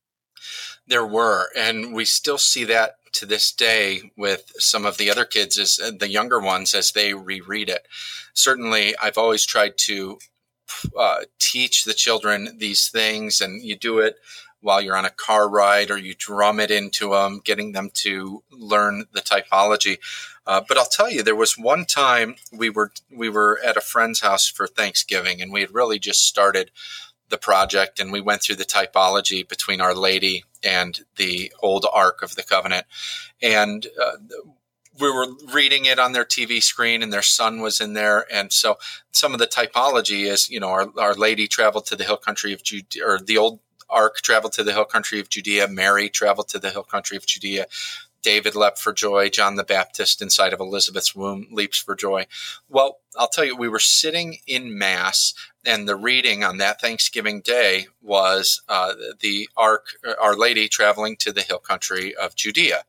There 0.88 1.06
were, 1.06 1.50
and 1.58 1.93
we 1.93 2.06
still 2.06 2.38
see 2.38 2.63
that 2.65 2.95
to 3.13 3.26
this 3.26 3.52
day 3.52 4.12
with 4.15 4.52
some 4.58 4.86
of 4.86 4.97
the 4.97 5.10
other 5.10 5.26
kids 5.26 5.58
as 5.58 5.80
uh, 5.84 5.91
the 5.97 6.10
younger 6.10 6.39
ones 6.39 6.73
as 6.73 6.91
they 6.91 7.13
reread 7.13 7.69
it. 7.69 7.88
Certainly, 8.34 8.95
I've 9.02 9.17
always 9.17 9.45
tried 9.45 9.78
to 9.80 10.19
uh, 10.97 11.21
teach 11.39 11.84
the 11.84 11.93
children 11.93 12.58
these 12.58 12.89
things, 12.89 13.41
and 13.41 13.63
you 13.63 13.76
do 13.76 14.00
it 14.00 14.17
while 14.62 14.82
you're 14.82 14.98
on 14.98 15.06
a 15.06 15.10
car 15.10 15.50
ride 15.50 15.91
or 15.91 15.98
you 15.98 16.13
drum 16.17 16.60
it 16.60 16.72
into 16.72 17.12
them, 17.12 17.41
getting 17.43 17.72
them 17.72 17.89
to 17.93 18.43
learn 18.52 19.06
the 19.13 19.22
typology. 19.22 19.98
Uh, 20.46 20.62
but 20.67 20.78
I'll 20.78 20.86
tell 20.86 21.10
you, 21.10 21.24
there 21.24 21.36
was 21.36 21.58
one 21.58 21.86
time 21.86 22.36
we 22.52 22.70
were 22.70 22.91
we 23.12 23.30
were 23.30 23.60
at 23.65 23.78
a 23.78 23.82
friend's 23.82 24.22
house 24.22 24.48
for 24.48 24.65
Thanksgiving, 24.65 25.41
and 25.41 25.52
we 25.52 25.62
had 25.62 25.74
really 25.74 26.00
just 26.00 26.26
started 26.26 26.72
the 27.30 27.38
project, 27.38 28.00
and 28.00 28.12
we 28.12 28.22
went 28.22 28.41
through 28.41 28.56
the 28.56 28.63
typology 28.63 29.48
between 29.48 29.82
Our 29.82 29.93
Lady 29.93 30.46
and 30.63 31.02
the 31.17 31.52
old 31.62 31.86
Ark 31.91 32.22
of 32.22 32.36
the 32.36 32.43
Covenant, 32.43 32.86
and 33.41 33.88
uh, 34.02 34.17
we 35.00 35.12
were 35.12 35.28
reading 35.54 35.86
it 35.86 36.00
on 36.00 36.13
their 36.13 36.26
TV 36.26 36.62
screen 36.62 37.04
and 37.04 37.13
their 37.13 37.22
son 37.22 37.62
was 37.62 37.80
in 37.80 37.93
there. 37.93 38.26
And 38.32 38.52
so 38.52 38.78
some 39.12 39.34
of 39.34 39.39
the 39.39 39.48
typology 39.48 40.26
is, 40.26 40.50
you 40.50 40.60
know, 40.60 40.70
our, 40.70 40.88
our 40.98 41.13
lady 41.13 41.48
traveled 41.48 41.86
to 41.88 41.96
the 41.96 42.04
hill 42.04 42.17
country 42.17 42.54
of 42.54 42.63
Judea, 42.63 43.04
or 43.06 43.20
the 43.20 43.38
old 43.38 43.60
ark 43.89 44.17
traveled 44.21 44.54
to 44.54 44.63
the 44.63 44.73
hill 44.73 44.86
country 44.86 45.19
of 45.19 45.30
Judea. 45.30 45.67
Mary 45.67 46.10
traveled 46.10 46.47
to 46.50 46.60
the 46.60 46.71
hill 46.71 46.84
country 46.84 47.17
of 47.17 47.26
Judea. 47.26 47.65
David 48.21 48.56
leapt 48.56 48.80
for 48.80 48.93
joy. 48.93 49.30
John 49.30 49.56
the 49.56 49.63
Baptist 49.63 50.21
inside 50.21 50.52
of 50.52 50.60
Elizabeth's 50.60 51.15
womb 51.15 51.47
leaps 51.52 51.78
for 51.78 51.95
joy. 51.95 52.26
Well, 52.67 53.00
I'll 53.17 53.30
tell 53.30 53.45
you, 53.45 53.56
we 53.56 53.69
were 53.69 53.80
sitting 53.80 54.39
in 54.45 54.78
Mass, 54.78 55.34
and 55.65 55.88
the 55.88 55.95
reading 55.95 56.43
on 56.43 56.58
that 56.58 56.82
Thanksgiving 56.82 57.41
day 57.41 57.88
was 58.02 58.62
uh, 58.67 58.93
the 59.21 59.47
Ark, 59.56 59.88
Our 60.21 60.36
Lady 60.36 60.67
traveling 60.67 61.15
to 61.17 61.32
the 61.32 61.41
hill 61.41 61.60
country 61.60 62.15
of 62.15 62.36
Judea. 62.36 62.84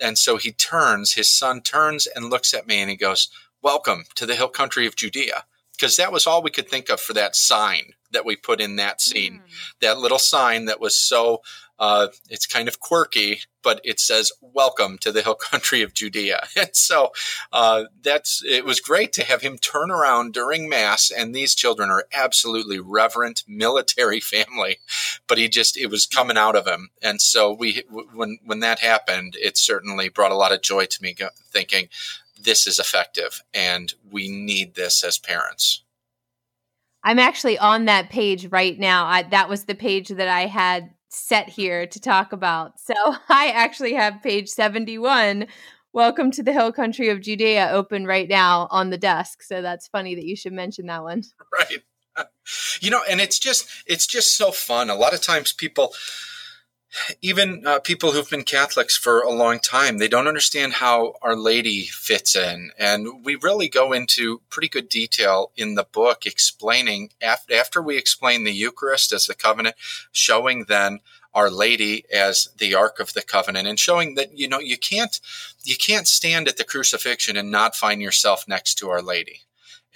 And 0.00 0.18
so 0.18 0.36
he 0.36 0.52
turns, 0.52 1.12
his 1.12 1.30
son 1.30 1.62
turns 1.62 2.06
and 2.06 2.30
looks 2.30 2.52
at 2.52 2.66
me 2.66 2.80
and 2.80 2.90
he 2.90 2.96
goes, 2.96 3.28
Welcome 3.62 4.04
to 4.16 4.26
the 4.26 4.34
hill 4.34 4.48
country 4.48 4.86
of 4.86 4.96
Judea. 4.96 5.44
Because 5.72 5.96
that 5.96 6.12
was 6.12 6.26
all 6.26 6.42
we 6.42 6.50
could 6.50 6.68
think 6.68 6.90
of 6.90 7.00
for 7.00 7.14
that 7.14 7.34
sign 7.34 7.94
that 8.14 8.24
we 8.24 8.36
put 8.36 8.60
in 8.60 8.76
that 8.76 9.00
scene. 9.00 9.34
Mm. 9.34 9.78
That 9.80 9.98
little 9.98 10.18
sign 10.18 10.64
that 10.64 10.80
was 10.80 10.98
so, 10.98 11.42
uh, 11.78 12.08
it's 12.30 12.46
kind 12.46 12.68
of 12.68 12.80
quirky, 12.80 13.40
but 13.62 13.80
it 13.84 14.00
says, 14.00 14.32
Welcome 14.40 14.96
to 14.98 15.12
the 15.12 15.22
hill 15.22 15.34
country 15.34 15.82
of 15.82 15.92
Judea. 15.92 16.46
And 16.56 16.70
so 16.72 17.12
uh, 17.52 17.84
that's, 18.02 18.42
it 18.44 18.64
was 18.64 18.80
great 18.80 19.12
to 19.14 19.24
have 19.24 19.42
him 19.42 19.58
turn 19.58 19.90
around 19.90 20.32
during 20.32 20.68
Mass. 20.68 21.10
And 21.10 21.34
these 21.34 21.54
children 21.54 21.90
are 21.90 22.06
absolutely 22.12 22.78
reverent 22.78 23.42
military 23.46 24.20
family, 24.34 24.78
but 25.26 25.38
he 25.38 25.48
just, 25.48 25.76
it 25.76 25.90
was 25.90 26.06
coming 26.06 26.38
out 26.38 26.56
of 26.56 26.66
him. 26.66 26.90
And 27.02 27.20
so 27.20 27.52
we, 27.52 27.82
when, 27.90 28.38
when 28.44 28.60
that 28.60 28.78
happened, 28.78 29.36
it 29.40 29.58
certainly 29.58 30.08
brought 30.08 30.32
a 30.32 30.36
lot 30.36 30.52
of 30.52 30.62
joy 30.62 30.86
to 30.86 31.02
me 31.02 31.14
thinking, 31.50 31.88
this 32.40 32.66
is 32.66 32.78
effective 32.78 33.42
and 33.52 33.94
we 34.10 34.28
need 34.28 34.74
this 34.74 35.02
as 35.02 35.18
parents. 35.18 35.82
I'm 37.04 37.18
actually 37.18 37.58
on 37.58 37.84
that 37.84 38.08
page 38.08 38.46
right 38.46 38.78
now. 38.78 39.04
I, 39.04 39.24
that 39.24 39.50
was 39.50 39.64
the 39.64 39.74
page 39.74 40.08
that 40.08 40.26
I 40.26 40.46
had 40.46 40.90
set 41.10 41.50
here 41.50 41.86
to 41.86 42.00
talk 42.00 42.32
about. 42.32 42.80
So 42.80 42.94
I 43.28 43.50
actually 43.54 43.92
have 43.92 44.22
page 44.22 44.48
71. 44.48 45.46
Welcome 45.92 46.30
to 46.32 46.42
the 46.42 46.52
hill 46.52 46.72
country 46.72 47.10
of 47.10 47.20
Judea 47.20 47.68
open 47.70 48.06
right 48.06 48.28
now 48.28 48.68
on 48.70 48.88
the 48.88 48.98
desk. 48.98 49.42
So 49.42 49.60
that's 49.60 49.86
funny 49.86 50.14
that 50.14 50.24
you 50.24 50.34
should 50.34 50.54
mention 50.54 50.86
that 50.86 51.02
one. 51.02 51.22
Right. 51.52 51.82
You 52.80 52.90
know, 52.90 53.00
and 53.08 53.20
it's 53.20 53.38
just 53.38 53.68
it's 53.86 54.06
just 54.06 54.36
so 54.36 54.52
fun. 54.52 54.88
A 54.90 54.94
lot 54.94 55.14
of 55.14 55.22
times 55.22 55.52
people 55.52 55.94
even 57.20 57.66
uh, 57.66 57.80
people 57.80 58.12
who've 58.12 58.28
been 58.28 58.44
Catholics 58.44 58.96
for 58.96 59.20
a 59.20 59.30
long 59.30 59.58
time, 59.58 59.98
they 59.98 60.08
don't 60.08 60.28
understand 60.28 60.74
how 60.74 61.14
Our 61.22 61.36
Lady 61.36 61.84
fits 61.84 62.36
in. 62.36 62.70
And 62.78 63.24
we 63.24 63.36
really 63.36 63.68
go 63.68 63.92
into 63.92 64.42
pretty 64.50 64.68
good 64.68 64.88
detail 64.88 65.50
in 65.56 65.74
the 65.74 65.84
book 65.84 66.26
explaining, 66.26 67.10
after, 67.20 67.54
after 67.54 67.82
we 67.82 67.96
explain 67.96 68.44
the 68.44 68.52
Eucharist 68.52 69.12
as 69.12 69.26
the 69.26 69.34
covenant, 69.34 69.76
showing 70.12 70.64
then 70.68 71.00
Our 71.34 71.50
Lady 71.50 72.04
as 72.12 72.48
the 72.58 72.74
Ark 72.74 73.00
of 73.00 73.12
the 73.12 73.22
Covenant 73.22 73.66
and 73.66 73.78
showing 73.78 74.14
that, 74.14 74.36
you 74.36 74.48
know, 74.48 74.60
you 74.60 74.78
can't, 74.78 75.20
you 75.64 75.76
can't 75.76 76.06
stand 76.06 76.48
at 76.48 76.56
the 76.56 76.64
crucifixion 76.64 77.36
and 77.36 77.50
not 77.50 77.74
find 77.74 78.00
yourself 78.00 78.46
next 78.46 78.74
to 78.76 78.90
Our 78.90 79.02
Lady. 79.02 79.40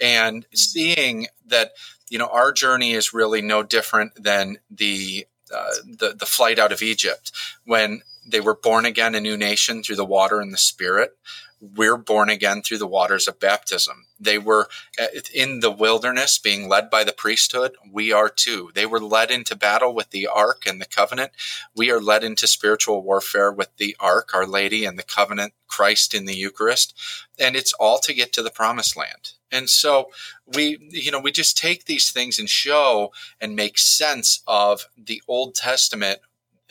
And 0.01 0.45
seeing 0.53 1.27
that, 1.47 1.71
you 2.09 2.17
know, 2.17 2.27
our 2.27 2.51
journey 2.51 2.91
is 2.91 3.13
really 3.13 3.41
no 3.41 3.63
different 3.63 4.21
than 4.21 4.57
the 4.71 5.27
uh, 5.55 5.73
the 5.85 6.13
the 6.13 6.25
flight 6.25 6.59
out 6.59 6.71
of 6.71 6.81
Egypt 6.81 7.31
when 7.65 8.01
they 8.25 8.39
were 8.39 8.55
born 8.55 8.85
again 8.85 9.15
a 9.15 9.19
new 9.19 9.37
nation 9.37 9.83
through 9.83 9.95
the 9.95 10.05
water 10.05 10.39
and 10.39 10.53
the 10.53 10.57
spirit 10.57 11.17
we're 11.61 11.97
born 11.97 12.29
again 12.29 12.61
through 12.61 12.77
the 12.77 12.87
waters 12.87 13.27
of 13.27 13.39
baptism. 13.39 14.05
They 14.19 14.37
were 14.37 14.69
uh, 15.01 15.07
in 15.33 15.59
the 15.59 15.71
wilderness 15.71 16.37
being 16.37 16.69
led 16.69 16.89
by 16.89 17.03
the 17.03 17.11
priesthood. 17.11 17.75
We 17.91 18.11
are 18.13 18.29
too. 18.29 18.71
They 18.73 18.85
were 18.85 18.99
led 18.99 19.29
into 19.29 19.55
battle 19.55 19.93
with 19.93 20.11
the 20.11 20.27
ark 20.27 20.63
and 20.65 20.81
the 20.81 20.85
covenant. 20.85 21.31
We 21.75 21.91
are 21.91 21.99
led 21.99 22.23
into 22.23 22.47
spiritual 22.47 23.03
warfare 23.03 23.51
with 23.51 23.75
the 23.77 23.95
ark, 23.99 24.33
Our 24.33 24.45
Lady, 24.45 24.85
and 24.85 24.97
the 24.97 25.03
covenant, 25.03 25.53
Christ 25.67 26.13
in 26.13 26.25
the 26.25 26.35
Eucharist. 26.35 26.93
And 27.37 27.55
it's 27.55 27.73
all 27.73 27.99
to 27.99 28.13
get 28.13 28.31
to 28.33 28.43
the 28.43 28.51
promised 28.51 28.95
land. 28.95 29.33
And 29.51 29.69
so 29.69 30.11
we, 30.45 30.77
you 30.89 31.11
know, 31.11 31.19
we 31.19 31.31
just 31.31 31.57
take 31.57 31.85
these 31.85 32.11
things 32.11 32.39
and 32.39 32.49
show 32.49 33.11
and 33.41 33.55
make 33.55 33.77
sense 33.77 34.43
of 34.47 34.85
the 34.97 35.21
Old 35.27 35.55
Testament. 35.55 36.19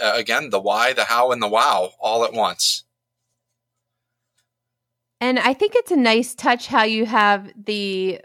Uh, 0.01 0.13
again, 0.15 0.51
the 0.51 0.61
why, 0.61 0.93
the 0.93 1.05
how, 1.05 1.33
and 1.33 1.43
the 1.43 1.49
wow 1.49 1.93
all 1.99 2.25
at 2.25 2.33
once. 2.33 2.85
And 5.21 5.39
I 5.39 5.53
think 5.53 5.73
it's 5.75 5.91
a 5.91 5.97
nice 5.97 6.35
touch 6.35 6.67
how 6.69 6.85
you 6.85 7.07
have 7.07 7.51
the 7.57 8.21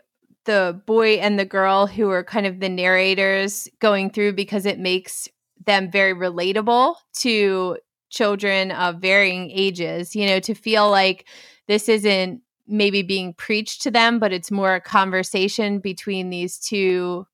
the 0.45 0.81
boy 0.85 1.13
and 1.13 1.39
the 1.39 1.45
girl 1.45 1.87
who 1.87 2.09
are 2.09 2.23
kind 2.23 2.45
of 2.45 2.59
the 2.59 2.67
narrators 2.67 3.69
going 3.79 4.09
through 4.09 4.33
because 4.33 4.65
it 4.65 4.77
makes 4.77 5.29
them 5.65 5.89
very 5.89 6.13
relatable 6.13 6.95
to 7.13 7.77
children 8.09 8.71
of 8.71 8.97
varying 8.97 9.49
ages, 9.51 10.15
you 10.15 10.27
know, 10.27 10.39
to 10.41 10.53
feel 10.53 10.89
like 10.89 11.25
this 11.67 11.87
isn't 11.87 12.41
maybe 12.67 13.01
being 13.01 13.33
preached 13.33 13.81
to 13.83 13.91
them, 13.91 14.19
but 14.19 14.33
it's 14.33 14.51
more 14.51 14.75
a 14.75 14.81
conversation 14.81 15.79
between 15.79 16.29
these 16.29 16.59
two 16.59 17.25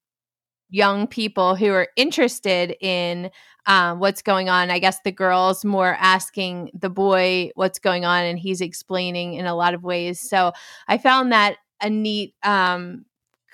young 0.70 1.08
people 1.08 1.56
who 1.56 1.72
are 1.72 1.88
interested 1.96 2.76
in 2.80 3.32
um, 3.66 4.00
what's 4.00 4.22
going 4.22 4.50
on. 4.50 4.72
I 4.72 4.80
guess 4.80 5.00
the 5.04 5.12
girl's 5.12 5.64
more 5.64 5.96
asking 6.00 6.72
the 6.74 6.90
boy 6.90 7.52
what's 7.56 7.80
going 7.80 8.06
on, 8.06 8.24
and 8.24 8.40
he's 8.40 8.62
explaining 8.62 9.36
in 9.36 9.46
a 9.46 9.56
lot 9.56 9.74
of 9.74 9.84
ways. 9.84 10.20
So 10.20 10.54
I 10.88 10.98
found 10.98 11.32
that 11.32 11.58
a 11.82 11.90
neat 11.90 12.34
um, 12.44 13.06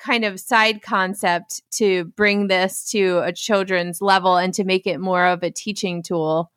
kind 0.02 0.26
of 0.26 0.40
side 0.40 0.82
concept 0.82 1.62
to 1.72 2.06
bring 2.06 2.48
this 2.48 2.90
to 2.92 3.20
a 3.20 3.32
children's 3.32 4.02
level 4.02 4.38
and 4.38 4.54
to 4.54 4.64
make 4.64 4.88
it 4.88 5.00
more 5.00 5.26
of 5.26 5.44
a 5.44 5.52
teaching 5.52 6.04
tool. 6.04 6.52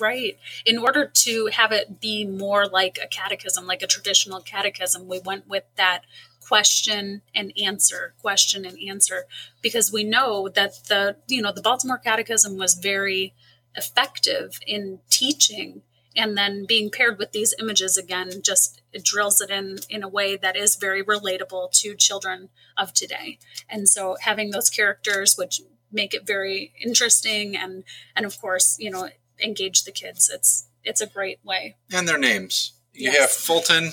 Right. 0.00 0.36
In 0.66 0.78
order 0.78 1.10
to 1.22 1.46
have 1.52 1.70
it 1.70 2.00
be 2.00 2.24
more 2.24 2.66
like 2.66 2.98
a 3.02 3.06
catechism, 3.06 3.66
like 3.66 3.82
a 3.82 3.86
traditional 3.86 4.40
catechism, 4.40 5.06
we 5.06 5.20
went 5.20 5.48
with 5.48 5.64
that 5.76 6.00
question 6.46 7.22
and 7.34 7.52
answer 7.62 8.14
question 8.20 8.64
and 8.64 8.78
answer 8.88 9.24
because 9.62 9.92
we 9.92 10.04
know 10.04 10.48
that 10.48 10.74
the 10.88 11.16
you 11.26 11.40
know 11.40 11.52
the 11.52 11.62
baltimore 11.62 11.98
catechism 11.98 12.56
was 12.56 12.74
very 12.74 13.34
effective 13.74 14.58
in 14.66 14.98
teaching 15.10 15.82
and 16.16 16.36
then 16.36 16.64
being 16.64 16.90
paired 16.90 17.18
with 17.18 17.32
these 17.32 17.54
images 17.58 17.96
again 17.96 18.30
just 18.42 18.80
it 18.92 19.04
drills 19.04 19.40
it 19.40 19.50
in 19.50 19.78
in 19.88 20.02
a 20.02 20.08
way 20.08 20.36
that 20.36 20.56
is 20.56 20.76
very 20.76 21.02
relatable 21.02 21.70
to 21.72 21.94
children 21.94 22.48
of 22.76 22.92
today. 22.92 23.38
And 23.68 23.88
so 23.88 24.16
having 24.20 24.50
those 24.50 24.70
characters 24.70 25.36
which 25.36 25.60
make 25.92 26.14
it 26.14 26.26
very 26.26 26.72
interesting 26.82 27.56
and 27.56 27.84
and 28.16 28.24
of 28.24 28.40
course 28.40 28.76
you 28.78 28.90
know 28.90 29.08
engage 29.42 29.84
the 29.84 29.92
kids 29.92 30.30
it's 30.32 30.68
it's 30.84 31.00
a 31.00 31.06
great 31.06 31.38
way. 31.44 31.76
And 31.92 32.06
their 32.06 32.18
names. 32.18 32.72
You 32.92 33.10
yes. 33.10 33.20
have 33.20 33.30
fulton 33.30 33.92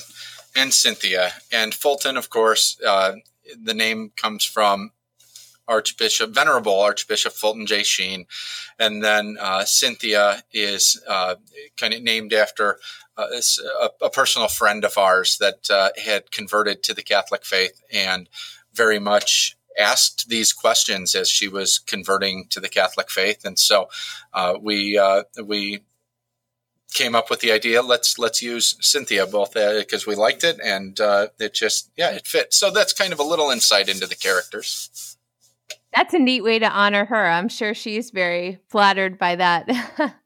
and 0.56 0.74
Cynthia. 0.74 1.34
And 1.52 1.74
Fulton, 1.74 2.18
of 2.18 2.30
course, 2.30 2.80
uh, 2.86 3.14
the 3.62 3.74
name 3.74 4.12
comes 4.16 4.46
from 4.46 4.92
Archbishop, 5.68 6.32
Venerable 6.32 6.80
Archbishop 6.80 7.34
Fulton 7.34 7.66
J. 7.66 7.84
Sheen. 7.84 8.26
And 8.78 9.04
then 9.04 9.38
uh, 9.40 9.64
Cynthia 9.66 10.44
is 10.52 11.02
uh, 11.08 11.36
kind 11.78 11.94
of 11.94 12.02
named 12.02 12.34
after 12.34 12.80
uh, 13.18 13.28
a, 13.82 14.06
a, 14.06 14.10
personal 14.10 14.48
friend 14.48 14.84
of 14.84 14.98
ours 14.98 15.38
that 15.40 15.70
uh, 15.70 15.90
had 16.04 16.32
converted 16.32 16.82
to 16.84 16.94
the 16.94 17.04
Catholic 17.04 17.46
faith 17.46 17.82
and 17.92 18.30
very 18.74 19.00
much 19.00 19.58
asked 19.78 20.28
these 20.30 20.54
questions 20.54 21.14
as 21.16 21.30
she 21.30 21.48
was 21.48 21.78
converting 21.78 22.48
to 22.50 22.60
the 22.60 22.70
Catholic 22.70 23.10
faith. 23.10 23.46
And 23.46 23.60
so 23.60 23.90
uh, 24.34 24.56
we, 24.62 25.00
we 25.44 25.82
came 26.94 27.16
up 27.16 27.30
with 27.30 27.40
the 27.40 27.52
idea 27.52 27.82
let's 27.82 28.20
let's 28.20 28.42
use 28.42 28.76
cynthia 28.82 29.26
both 29.26 29.54
because 29.54 30.08
uh, 30.08 30.10
we 30.10 30.16
liked 30.16 30.44
it 30.44 30.60
and 30.64 31.00
uh, 31.00 31.28
it 31.40 31.54
just 31.54 31.90
yeah 31.96 32.12
it 32.12 32.28
fit 32.28 32.54
so 32.54 32.70
that's 32.70 32.94
kind 32.94 33.14
of 33.14 33.20
a 33.20 33.24
little 33.24 33.50
insight 33.50 33.90
into 33.90 34.08
the 34.08 34.16
characters. 34.16 35.18
That's 35.96 36.14
a 36.14 36.20
neat 36.20 36.42
way 36.42 36.58
to 36.60 36.70
honor 36.70 37.04
her. 37.06 37.28
I'm 37.28 37.50
sure 37.50 37.74
she's 37.74 38.12
very 38.12 38.60
flattered 38.70 39.18
by 39.18 39.36
that 39.36 39.68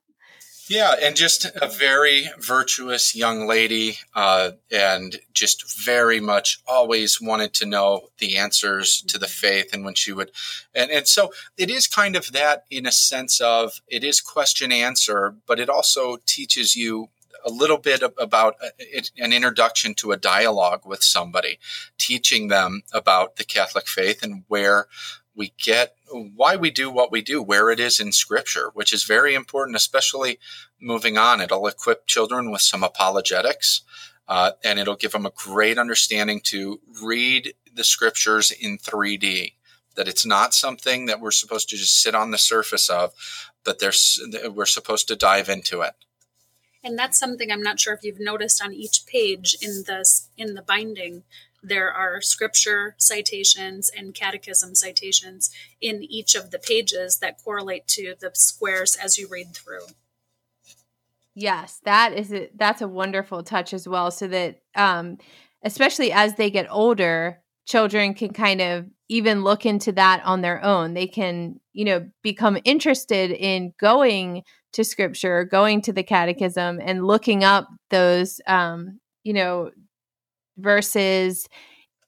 Yeah, 0.67 0.95
and 0.99 1.15
just 1.15 1.45
a 1.45 1.67
very 1.67 2.30
virtuous 2.39 3.15
young 3.15 3.45
lady, 3.45 3.99
uh, 4.15 4.51
and 4.71 5.19
just 5.32 5.86
very 5.86 6.19
much 6.19 6.60
always 6.67 7.21
wanted 7.21 7.54
to 7.56 7.67
know 7.67 8.10
the 8.17 8.38
answers 8.38 9.04
to 9.08 9.19
the 9.19 9.28
faith. 9.28 9.73
And 9.73 9.86
when 9.86 9.93
she 9.93 10.12
would, 10.12 10.32
and, 10.73 10.89
and 10.89 11.08
so 11.08 11.32
it 11.56 11.69
is 11.69 11.86
kind 11.88 12.15
of 12.15 12.32
that 12.32 12.65
in 12.71 12.88
a 12.88 12.91
sense 12.91 13.39
of 13.39 13.82
it 13.88 14.04
is 14.04 14.21
question 14.21 14.71
answer, 14.71 15.36
but 15.45 15.60
it 15.60 15.69
also 15.69 16.17
teaches 16.25 16.75
you 16.75 17.10
a 17.45 17.51
little 17.51 17.78
bit 17.78 18.01
about 18.17 18.56
uh, 18.63 18.69
an 19.19 19.32
introduction 19.32 19.93
to 19.93 20.12
a 20.12 20.17
dialogue 20.17 20.82
with 20.84 21.04
somebody, 21.04 21.60
teaching 21.99 22.47
them 22.47 22.82
about 22.91 23.36
the 23.36 23.43
Catholic 23.43 23.88
faith 23.88 24.23
and 24.23 24.43
where 24.47 24.88
we 25.36 25.54
get 25.62 25.95
why 26.12 26.56
we 26.56 26.71
do 26.71 26.89
what 26.89 27.12
we 27.12 27.21
do, 27.21 27.41
where 27.41 27.69
it 27.69 27.80
is 27.80 28.00
in 28.00 28.12
scripture, 28.12 28.71
which 28.74 28.93
is 28.93 29.04
very 29.04 29.36
important, 29.36 29.76
especially 29.76 30.39
moving 30.80 31.17
on. 31.17 31.41
It'll 31.41 31.67
equip 31.67 32.08
children 32.08 32.52
with 32.52 32.62
some 32.62 32.84
apologetics, 32.84 33.82
uh, 34.28 34.52
and 34.63 34.80
it'll 34.80 34.95
give 34.95 35.12
them 35.12 35.26
a 35.26 35.32
great 35.36 35.78
understanding 35.78 36.41
to 36.45 36.80
read 37.04 37.54
the 37.74 37.84
scriptures 37.84 38.52
in 38.52 38.78
3D. 38.78 39.54
That 39.95 40.08
it's 40.08 40.26
not 40.26 40.54
something 40.54 41.06
that 41.06 41.21
we're 41.21 41.32
supposed 41.32 41.69
to 41.69 41.78
just 41.78 42.02
sit 42.02 42.15
on 42.15 42.32
the 42.32 42.38
surface 42.38 42.89
of, 42.89 43.13
but 43.63 43.80
there's, 43.80 44.21
we're 44.54 44.65
supposed 44.65 45.08
to 45.08 45.15
dive 45.15 45.48
into 45.48 45.82
it. 45.82 45.93
And 46.84 47.00
that's 47.00 47.17
something 47.17 47.52
I'm 47.52 47.63
not 47.63 47.80
sure 47.80 47.93
if 47.93 48.04
you've 48.04 48.19
noticed 48.19 48.62
on 48.63 48.71
each 48.71 49.08
page 49.08 49.58
in 49.60 49.84
the 49.88 50.06
in 50.38 50.54
the 50.54 50.62
binding 50.62 51.24
there 51.67 51.91
are 51.91 52.21
scripture 52.21 52.95
citations 52.97 53.89
and 53.89 54.13
catechism 54.13 54.75
citations 54.75 55.49
in 55.82 56.04
each 56.04 56.36
of 56.36 56.51
the 56.51 56.60
pages 56.60 57.19
that 57.19 57.43
correlate 57.43 57.88
to 57.88 58.15
the 58.19 58.32
squares 58.34 58.95
as 58.95 59.17
you 59.17 59.28
read 59.30 59.54
through. 59.54 59.88
Yes, 61.34 61.82
that 61.84 62.13
is 62.13 62.32
a, 62.32 62.49
that's 62.56 62.82
a 62.82 62.88
wonderful 62.88 63.43
touch 63.43 63.73
as 63.73 63.88
well 63.88 64.12
so 64.12 64.28
that 64.28 64.62
um 64.75 65.17
especially 65.63 66.12
as 66.12 66.36
they 66.36 66.51
get 66.51 66.67
older, 66.69 67.41
children 67.65 68.13
can 68.13 68.32
kind 68.32 68.62
of 68.62 68.86
even 69.10 69.43
look 69.43 69.65
into 69.65 69.91
that 69.91 70.23
on 70.23 70.41
their 70.41 70.63
own. 70.63 70.93
They 70.93 71.08
can, 71.08 71.60
you 71.73 71.86
know, 71.86 72.08
become 72.21 72.60
interested 72.63 73.32
in 73.32 73.73
going 73.80 74.43
to 74.73 74.84
scripture, 74.84 75.43
going 75.43 75.82
to 75.82 75.93
the 75.93 76.04
catechism 76.04 76.80
and 76.82 77.06
looking 77.06 77.43
up 77.43 77.67
those 77.89 78.39
um, 78.45 78.99
you 79.25 79.34
know, 79.34 79.71
versus 80.57 81.47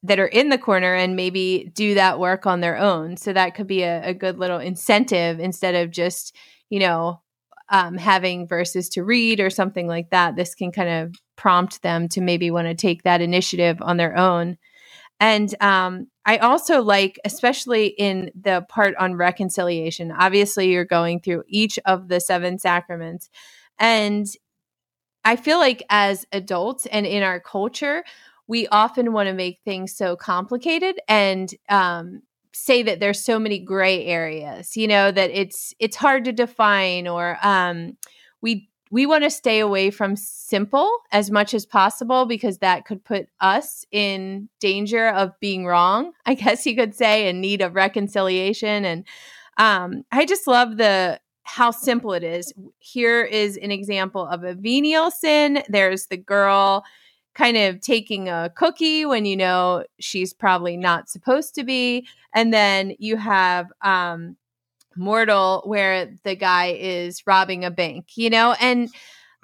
that 0.03 0.19
are 0.19 0.27
in 0.27 0.49
the 0.49 0.57
corner 0.57 0.93
and 0.93 1.15
maybe 1.15 1.71
do 1.73 1.95
that 1.95 2.19
work 2.19 2.45
on 2.45 2.61
their 2.61 2.77
own. 2.77 3.17
So 3.17 3.33
that 3.33 3.55
could 3.55 3.67
be 3.67 3.83
a, 3.83 4.09
a 4.09 4.13
good 4.13 4.37
little 4.37 4.59
incentive 4.59 5.39
instead 5.39 5.75
of 5.75 5.91
just, 5.91 6.35
you 6.69 6.79
know, 6.79 7.21
um, 7.69 7.97
having 7.97 8.47
verses 8.47 8.89
to 8.89 9.03
read 9.03 9.39
or 9.39 9.49
something 9.49 9.87
like 9.87 10.11
that. 10.11 10.35
This 10.35 10.55
can 10.55 10.71
kind 10.71 10.89
of 10.89 11.15
prompt 11.35 11.81
them 11.81 12.07
to 12.09 12.21
maybe 12.21 12.51
want 12.51 12.67
to 12.67 12.75
take 12.75 13.03
that 13.03 13.21
initiative 13.21 13.77
on 13.81 13.97
their 13.97 14.15
own. 14.15 14.57
And 15.19 15.53
um, 15.61 16.07
I 16.25 16.37
also 16.37 16.81
like, 16.81 17.19
especially 17.25 17.87
in 17.87 18.31
the 18.39 18.65
part 18.69 18.95
on 18.97 19.15
reconciliation, 19.15 20.11
obviously 20.11 20.71
you're 20.71 20.85
going 20.85 21.19
through 21.19 21.43
each 21.47 21.79
of 21.85 22.07
the 22.07 22.19
seven 22.19 22.59
sacraments. 22.59 23.29
And 23.79 24.27
I 25.25 25.35
feel 25.35 25.57
like 25.57 25.83
as 25.89 26.25
adults 26.31 26.85
and 26.85 27.05
in 27.05 27.23
our 27.23 27.39
culture, 27.39 28.03
we 28.47 28.67
often 28.67 29.13
want 29.13 29.27
to 29.27 29.33
make 29.33 29.59
things 29.63 29.95
so 29.95 30.15
complicated 30.15 30.99
and 31.07 31.53
um, 31.69 32.21
say 32.53 32.81
that 32.83 32.99
there's 32.99 33.23
so 33.23 33.37
many 33.37 33.59
gray 33.59 34.05
areas 34.05 34.75
you 34.75 34.87
know 34.87 35.11
that 35.11 35.29
it's 35.31 35.73
it's 35.79 35.95
hard 35.95 36.25
to 36.25 36.31
define 36.31 37.07
or 37.07 37.37
um, 37.43 37.97
we 38.41 38.69
we 38.89 39.05
want 39.05 39.23
to 39.23 39.29
stay 39.29 39.59
away 39.59 39.89
from 39.91 40.15
simple 40.15 40.89
as 41.11 41.29
much 41.29 41.53
as 41.53 41.65
possible 41.65 42.25
because 42.25 42.59
that 42.59 42.85
could 42.85 43.03
put 43.03 43.27
us 43.41 43.85
in 43.91 44.47
danger 44.59 45.09
of 45.09 45.37
being 45.39 45.65
wrong 45.65 46.11
i 46.25 46.33
guess 46.33 46.65
you 46.65 46.75
could 46.75 46.95
say 46.95 47.27
in 47.27 47.41
need 47.41 47.61
of 47.61 47.75
reconciliation 47.75 48.85
and 48.85 49.05
um, 49.57 50.03
i 50.11 50.25
just 50.25 50.47
love 50.47 50.77
the 50.77 51.19
how 51.47 51.71
simple 51.71 52.11
it 52.11 52.23
is. 52.23 52.53
Here 52.79 53.23
is 53.23 53.55
an 53.57 53.71
example 53.71 54.27
of 54.27 54.43
a 54.43 54.53
venial 54.53 55.09
sin. 55.09 55.63
There's 55.69 56.07
the 56.07 56.17
girl 56.17 56.83
kind 57.37 57.55
of 57.55 57.79
taking 57.81 58.29
a 58.29 58.51
cookie 58.55 59.05
when 59.05 59.23
you 59.23 59.37
know 59.37 59.85
she's 59.99 60.33
probably 60.33 60.75
not 60.75 61.07
supposed 61.07 61.53
to 61.53 61.63
be. 61.63 62.07
And 62.33 62.51
then 62.51 62.95
you 62.97 63.15
have 63.15 63.67
um, 63.83 64.37
mortal 64.95 65.61
where 65.65 66.11
the 66.23 66.35
guy 66.35 66.75
is 66.79 67.21
robbing 67.27 67.63
a 67.63 67.69
bank, 67.69 68.07
you 68.15 68.31
know? 68.31 68.55
And, 68.59 68.89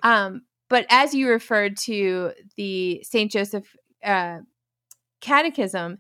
um, 0.02 0.42
but 0.70 0.88
as 0.90 1.14
you 1.14 1.30
referred 1.30 1.78
to 1.82 2.32
the 2.58 3.04
St. 3.04 3.32
Joseph 3.32 3.76
uh, 4.04 4.40
Catechism, 5.22 6.00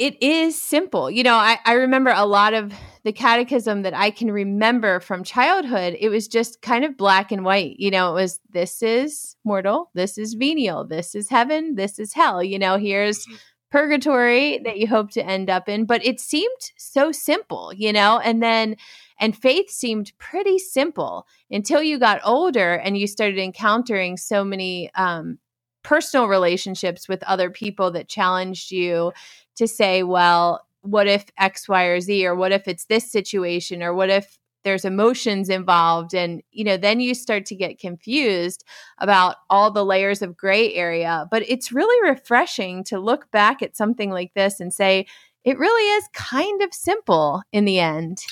it 0.00 0.22
is 0.22 0.60
simple. 0.60 1.10
You 1.10 1.22
know, 1.22 1.34
I, 1.34 1.58
I 1.66 1.74
remember 1.74 2.10
a 2.10 2.24
lot 2.24 2.54
of 2.54 2.72
the 3.04 3.12
catechism 3.12 3.82
that 3.82 3.92
I 3.92 4.10
can 4.10 4.32
remember 4.32 4.98
from 4.98 5.22
childhood. 5.22 5.94
It 6.00 6.08
was 6.08 6.26
just 6.26 6.62
kind 6.62 6.86
of 6.86 6.96
black 6.96 7.30
and 7.30 7.44
white. 7.44 7.78
You 7.78 7.90
know, 7.90 8.10
it 8.12 8.14
was 8.14 8.40
this 8.48 8.82
is 8.82 9.36
mortal, 9.44 9.90
this 9.94 10.16
is 10.16 10.32
venial, 10.32 10.86
this 10.86 11.14
is 11.14 11.28
heaven, 11.28 11.74
this 11.74 11.98
is 11.98 12.14
hell. 12.14 12.42
You 12.42 12.58
know, 12.58 12.78
here's 12.78 13.26
mm-hmm. 13.26 13.36
purgatory 13.70 14.58
that 14.64 14.78
you 14.78 14.88
hope 14.88 15.10
to 15.12 15.24
end 15.24 15.50
up 15.50 15.68
in. 15.68 15.84
But 15.84 16.04
it 16.04 16.18
seemed 16.18 16.72
so 16.78 17.12
simple, 17.12 17.70
you 17.76 17.92
know, 17.92 18.18
and 18.20 18.42
then 18.42 18.76
and 19.18 19.36
faith 19.36 19.68
seemed 19.68 20.12
pretty 20.16 20.58
simple 20.58 21.26
until 21.50 21.82
you 21.82 21.98
got 21.98 22.22
older 22.24 22.72
and 22.72 22.96
you 22.96 23.06
started 23.06 23.38
encountering 23.38 24.16
so 24.16 24.44
many 24.44 24.90
um, 24.94 25.38
personal 25.82 26.26
relationships 26.26 27.08
with 27.08 27.22
other 27.24 27.50
people 27.50 27.90
that 27.90 28.08
challenged 28.08 28.70
you 28.70 29.12
to 29.60 29.68
say, 29.68 30.02
well, 30.02 30.66
what 30.80 31.06
if 31.06 31.26
X, 31.38 31.68
Y, 31.68 31.84
or 31.84 32.00
Z, 32.00 32.26
or 32.26 32.34
what 32.34 32.52
if 32.52 32.66
it's 32.66 32.86
this 32.86 33.10
situation, 33.10 33.82
or 33.82 33.94
what 33.94 34.08
if 34.08 34.38
there's 34.64 34.86
emotions 34.86 35.50
involved? 35.50 36.14
And 36.14 36.42
you 36.50 36.64
know 36.64 36.78
then 36.78 37.00
you 37.00 37.14
start 37.14 37.44
to 37.46 37.54
get 37.54 37.78
confused 37.78 38.64
about 38.98 39.36
all 39.50 39.70
the 39.70 39.84
layers 39.84 40.22
of 40.22 40.36
gray 40.36 40.74
area. 40.74 41.26
But 41.30 41.48
it's 41.48 41.70
really 41.70 42.10
refreshing 42.10 42.82
to 42.84 42.98
look 42.98 43.30
back 43.30 43.62
at 43.62 43.76
something 43.76 44.10
like 44.10 44.32
this 44.34 44.58
and 44.58 44.72
say 44.72 45.06
it 45.44 45.58
really 45.58 45.90
is 45.92 46.08
kind 46.14 46.62
of 46.62 46.72
simple 46.72 47.42
in 47.52 47.66
the 47.66 47.78
end. 47.78 48.22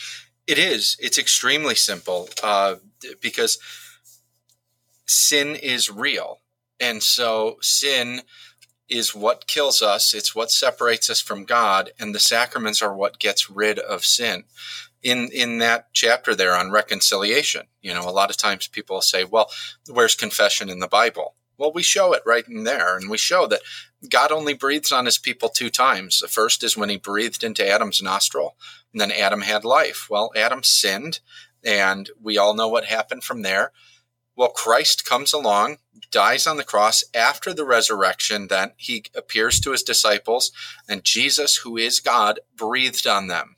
It 0.47 0.59
is. 0.59 0.97
It's 0.99 1.19
extremely 1.19 1.75
simple 1.75 2.31
uh, 2.43 2.77
because 3.21 3.59
sin 5.07 5.57
is 5.57 5.91
real. 5.91 6.41
And 6.81 7.03
so 7.03 7.59
sin 7.61 8.23
is 8.89 9.15
what 9.15 9.47
kills 9.47 9.83
us, 9.83 10.15
it's 10.15 10.35
what 10.35 10.51
separates 10.51 11.11
us 11.11 11.21
from 11.21 11.45
God, 11.45 11.91
and 11.99 12.15
the 12.15 12.21
sacraments 12.21 12.83
are 12.83 12.95
what 12.95 13.19
gets 13.19 13.51
rid 13.51 13.79
of 13.79 14.05
sin. 14.05 14.45
In 15.03 15.29
in 15.33 15.59
that 15.59 15.89
chapter 15.93 16.35
there 16.35 16.57
on 16.57 16.71
reconciliation, 16.71 17.67
you 17.83 17.95
know, 17.95 18.09
a 18.09 18.11
lot 18.11 18.31
of 18.31 18.37
times 18.37 18.67
people 18.67 19.01
say, 19.01 19.25
"Well, 19.25 19.51
where's 19.89 20.15
confession 20.15 20.69
in 20.69 20.81
the 20.81 20.89
Bible?" 20.89 21.37
Well, 21.57 21.73
we 21.73 21.83
show 21.83 22.13
it 22.13 22.23
right 22.25 22.47
in 22.49 22.65
there, 22.65 22.97
and 22.97 23.11
we 23.11 23.19
show 23.19 23.47
that 23.49 23.63
God 24.09 24.31
only 24.31 24.55
breathes 24.55 24.93
on 24.93 25.07
his 25.07 25.19
people 25.19 25.49
two 25.49 25.71
times. 25.71 26.21
The 26.21 26.29
first 26.29 26.63
is 26.63 26.77
when 26.77 26.89
he 26.89 26.97
breathed 26.97 27.43
into 27.43 27.69
Adam's 27.69 28.01
nostril, 28.01 28.57
and 28.93 29.01
then 29.01 29.11
Adam 29.11 29.43
had 29.43 29.65
life. 29.65 30.07
Well, 30.09 30.31
Adam 30.37 30.63
sinned, 30.63 31.21
and 31.65 32.11
we 32.21 32.39
all 32.39 32.55
know 32.55 32.69
what 32.69 32.85
happened 32.85 33.25
from 33.25 33.43
there. 33.43 33.73
Well, 34.39 34.51
Christ 34.51 35.05
comes 35.05 35.33
along, 35.33 35.79
dies 36.13 36.47
on 36.47 36.59
the 36.59 36.63
cross 36.65 37.03
after 37.13 37.53
the 37.53 37.65
resurrection, 37.65 38.47
then 38.47 38.71
he 38.77 39.03
appears 39.13 39.59
to 39.59 39.73
his 39.73 39.83
disciples, 39.83 40.53
and 40.89 41.03
Jesus, 41.03 41.57
who 41.57 41.77
is 41.77 41.99
God, 41.99 42.39
breathed 42.55 43.05
on 43.05 43.27
them. 43.27 43.57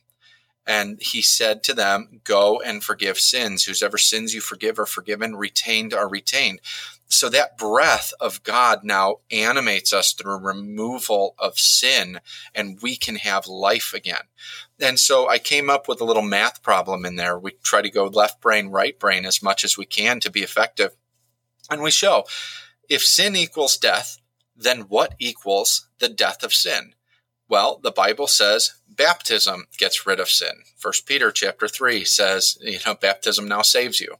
And 0.66 0.98
he 1.02 1.20
said 1.20 1.62
to 1.64 1.74
them, 1.74 2.22
Go 2.24 2.62
and 2.62 2.82
forgive 2.82 3.18
sins. 3.18 3.64
Whosever 3.64 3.98
sins 3.98 4.32
you 4.32 4.40
forgive 4.40 4.78
are 4.78 4.86
forgiven, 4.86 5.36
retained 5.36 5.92
are 5.92 6.08
retained. 6.08 6.62
So 7.08 7.28
that 7.28 7.58
breath 7.58 8.14
of 8.18 8.42
God 8.42 8.82
now 8.82 9.16
animates 9.30 9.92
us 9.92 10.14
through 10.14 10.38
removal 10.38 11.34
of 11.38 11.58
sin, 11.58 12.20
and 12.54 12.80
we 12.80 12.96
can 12.96 13.16
have 13.16 13.46
life 13.46 13.92
again. 13.92 14.22
And 14.80 14.98
so 14.98 15.28
I 15.28 15.38
came 15.38 15.68
up 15.68 15.88
with 15.88 16.00
a 16.00 16.04
little 16.04 16.22
math 16.22 16.62
problem 16.62 17.04
in 17.04 17.16
there. 17.16 17.38
We 17.38 17.52
try 17.62 17.82
to 17.82 17.90
go 17.90 18.06
left 18.06 18.40
brain, 18.40 18.68
right 18.68 18.98
brain 18.98 19.26
as 19.26 19.42
much 19.42 19.64
as 19.64 19.76
we 19.76 19.86
can 19.86 20.20
to 20.20 20.30
be 20.30 20.40
effective. 20.40 20.96
And 21.70 21.82
we 21.82 21.90
show 21.90 22.24
if 22.88 23.04
sin 23.04 23.36
equals 23.36 23.76
death, 23.76 24.18
then 24.56 24.82
what 24.82 25.14
equals 25.18 25.88
the 25.98 26.08
death 26.08 26.42
of 26.42 26.52
sin? 26.52 26.94
Well, 27.48 27.80
the 27.82 27.90
Bible 27.90 28.26
says 28.28 28.74
baptism 28.88 29.66
gets 29.76 30.06
rid 30.06 30.20
of 30.20 30.28
sin. 30.28 30.62
First 30.76 31.06
Peter 31.06 31.32
chapter 31.32 31.66
3 31.66 32.04
says, 32.04 32.56
you 32.60 32.78
know, 32.86 32.94
baptism 32.94 33.48
now 33.48 33.62
saves 33.62 34.00
you. 34.00 34.16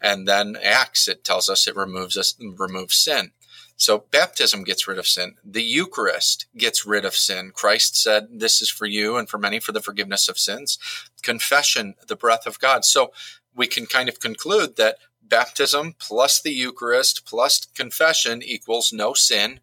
And 0.00 0.26
then 0.26 0.56
Acts 0.62 1.06
it 1.06 1.24
tells 1.24 1.48
us 1.48 1.68
it 1.68 1.76
removes 1.76 2.16
us 2.16 2.34
removes 2.40 2.96
sin. 2.96 3.32
So 3.80 4.04
baptism 4.10 4.62
gets 4.62 4.86
rid 4.86 4.98
of 4.98 5.06
sin. 5.06 5.36
The 5.42 5.62
Eucharist 5.62 6.44
gets 6.54 6.84
rid 6.84 7.06
of 7.06 7.16
sin. 7.16 7.50
Christ 7.54 7.96
said, 7.96 8.28
This 8.30 8.60
is 8.60 8.68
for 8.68 8.84
you 8.84 9.16
and 9.16 9.26
for 9.26 9.38
many 9.38 9.58
for 9.58 9.72
the 9.72 9.80
forgiveness 9.80 10.28
of 10.28 10.38
sins. 10.38 10.78
Confession, 11.22 11.94
the 12.06 12.14
breath 12.14 12.46
of 12.46 12.60
God. 12.60 12.84
So 12.84 13.10
we 13.54 13.66
can 13.66 13.86
kind 13.86 14.10
of 14.10 14.20
conclude 14.20 14.76
that 14.76 14.98
baptism 15.22 15.94
plus 15.98 16.42
the 16.42 16.52
Eucharist 16.52 17.24
plus 17.24 17.64
confession 17.74 18.42
equals 18.42 18.92
no 18.92 19.14
sin. 19.14 19.60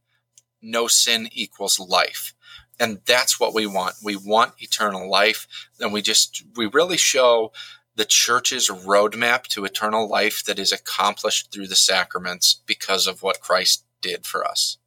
No 0.63 0.87
sin 0.87 1.29
equals 1.31 1.79
life. 1.79 2.33
And 2.79 3.01
that's 3.05 3.39
what 3.39 3.53
we 3.53 3.67
want. 3.67 3.97
We 4.03 4.15
want 4.15 4.53
eternal 4.57 5.07
life. 5.07 5.45
And 5.79 5.93
we 5.93 6.01
just, 6.01 6.43
we 6.55 6.65
really 6.65 6.97
show 6.97 7.51
the 7.95 8.05
church's 8.05 8.67
roadmap 8.67 9.43
to 9.43 9.65
eternal 9.65 10.07
life 10.07 10.43
that 10.45 10.57
is 10.57 10.71
accomplished 10.71 11.51
through 11.51 11.67
the 11.67 11.75
sacraments 11.75 12.61
because 12.65 13.05
of 13.05 13.21
what 13.21 13.41
Christ 13.41 13.83
did 14.07 14.25
for 14.25 14.45
us. 14.45 14.77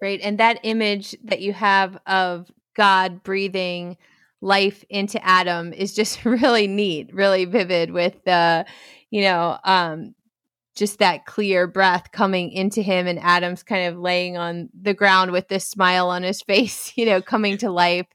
Right. 0.00 0.20
And 0.22 0.38
that 0.38 0.60
image 0.62 1.16
that 1.24 1.40
you 1.40 1.52
have 1.52 1.98
of 2.06 2.50
God 2.74 3.22
breathing 3.22 3.96
life 4.40 4.84
into 4.88 5.24
Adam 5.24 5.72
is 5.72 5.94
just 5.94 6.24
really 6.24 6.66
neat, 6.66 7.12
really 7.14 7.44
vivid 7.44 7.90
with 7.90 8.22
the, 8.24 8.66
you 9.10 9.22
know, 9.22 9.58
um, 9.64 10.14
just 10.76 10.98
that 10.98 11.24
clear 11.24 11.66
breath 11.66 12.12
coming 12.12 12.52
into 12.52 12.82
him 12.82 13.06
and 13.06 13.18
Adam's 13.18 13.62
kind 13.62 13.88
of 13.88 13.98
laying 13.98 14.36
on 14.36 14.68
the 14.78 14.92
ground 14.92 15.30
with 15.32 15.48
this 15.48 15.66
smile 15.66 16.08
on 16.10 16.22
his 16.22 16.42
face, 16.46 16.92
you 16.96 17.06
know, 17.06 17.22
coming 17.22 17.56
to 17.58 17.70
life. 17.70 18.06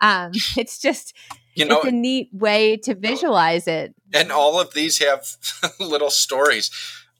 Um, 0.00 0.32
it's 0.56 0.78
just 0.78 1.16
you 1.54 1.64
know, 1.64 1.78
it's 1.78 1.88
a 1.88 1.92
neat 1.92 2.28
way 2.32 2.76
to 2.76 2.94
visualize 2.94 3.66
it. 3.66 3.94
And 4.14 4.30
all 4.30 4.60
of 4.60 4.72
these 4.72 4.98
have 4.98 5.26
little 5.80 6.10
stories. 6.10 6.70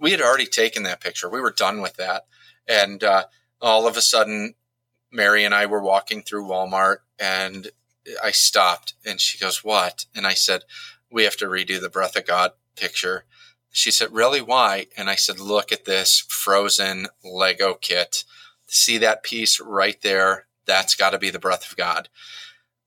We 0.00 0.10
had 0.12 0.20
already 0.20 0.46
taken 0.46 0.82
that 0.84 1.00
picture. 1.00 1.28
We 1.28 1.40
were 1.40 1.52
done 1.52 1.80
with 1.82 1.96
that. 1.96 2.26
And 2.66 3.04
uh, 3.04 3.24
all 3.60 3.86
of 3.86 3.96
a 3.96 4.02
sudden, 4.02 4.54
Mary 5.12 5.44
and 5.44 5.54
I 5.54 5.66
were 5.66 5.82
walking 5.82 6.22
through 6.22 6.46
Walmart 6.48 6.98
and 7.18 7.68
I 8.22 8.30
stopped 8.30 8.94
and 9.04 9.20
she 9.20 9.38
goes, 9.38 9.62
What? 9.62 10.06
And 10.14 10.26
I 10.26 10.34
said, 10.34 10.62
We 11.10 11.24
have 11.24 11.36
to 11.38 11.46
redo 11.46 11.80
the 11.80 11.90
Breath 11.90 12.16
of 12.16 12.26
God 12.26 12.52
picture. 12.76 13.24
She 13.70 13.90
said, 13.90 14.12
Really? 14.12 14.40
Why? 14.40 14.86
And 14.96 15.10
I 15.10 15.16
said, 15.16 15.38
Look 15.38 15.72
at 15.72 15.84
this 15.84 16.20
frozen 16.28 17.08
Lego 17.22 17.74
kit. 17.74 18.24
See 18.66 18.98
that 18.98 19.22
piece 19.22 19.60
right 19.60 20.00
there? 20.02 20.46
That's 20.66 20.94
got 20.94 21.10
to 21.10 21.18
be 21.18 21.30
the 21.30 21.38
breath 21.38 21.70
of 21.70 21.76
God. 21.76 22.08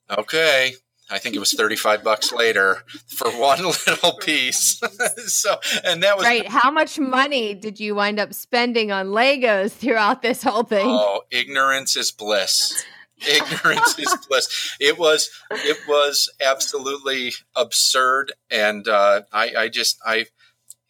Okay. 0.10 0.76
I 1.13 1.19
think 1.19 1.36
it 1.36 1.39
was 1.39 1.54
35 1.54 2.04
bucks 2.04 2.34
later 2.34 2.84
for 3.08 3.30
one 3.30 3.63
little 3.88 4.17
piece. 4.17 4.82
so, 5.28 5.56
and 5.84 6.02
that 6.02 6.17
was 6.17 6.26
right. 6.26 6.47
How 6.47 6.71
much 6.71 6.97
money 6.99 7.54
did 7.54 7.80
you 7.80 7.93
wind 7.93 8.19
up 8.19 8.34
spending 8.34 8.91
on 8.91 9.10
Legos 9.10 9.71
throughout 9.71 10.23
this 10.23 10.41
whole 10.41 10.63
thing? 10.63 10.88
Oh, 10.88 11.21
ignorance 11.30 11.95
is 11.95 12.12
bliss. 12.12 12.84
ignorance 13.28 13.99
is 13.99 14.17
bliss. 14.30 14.76
It 14.80 14.97
was, 14.97 15.30
it 15.52 15.78
was 15.88 16.30
absolutely 16.43 17.34
absurd. 17.56 18.34
And, 18.49 18.88
uh, 18.88 19.21
I, 19.32 19.54
I 19.56 19.69
just, 19.69 19.99
I, 20.04 20.26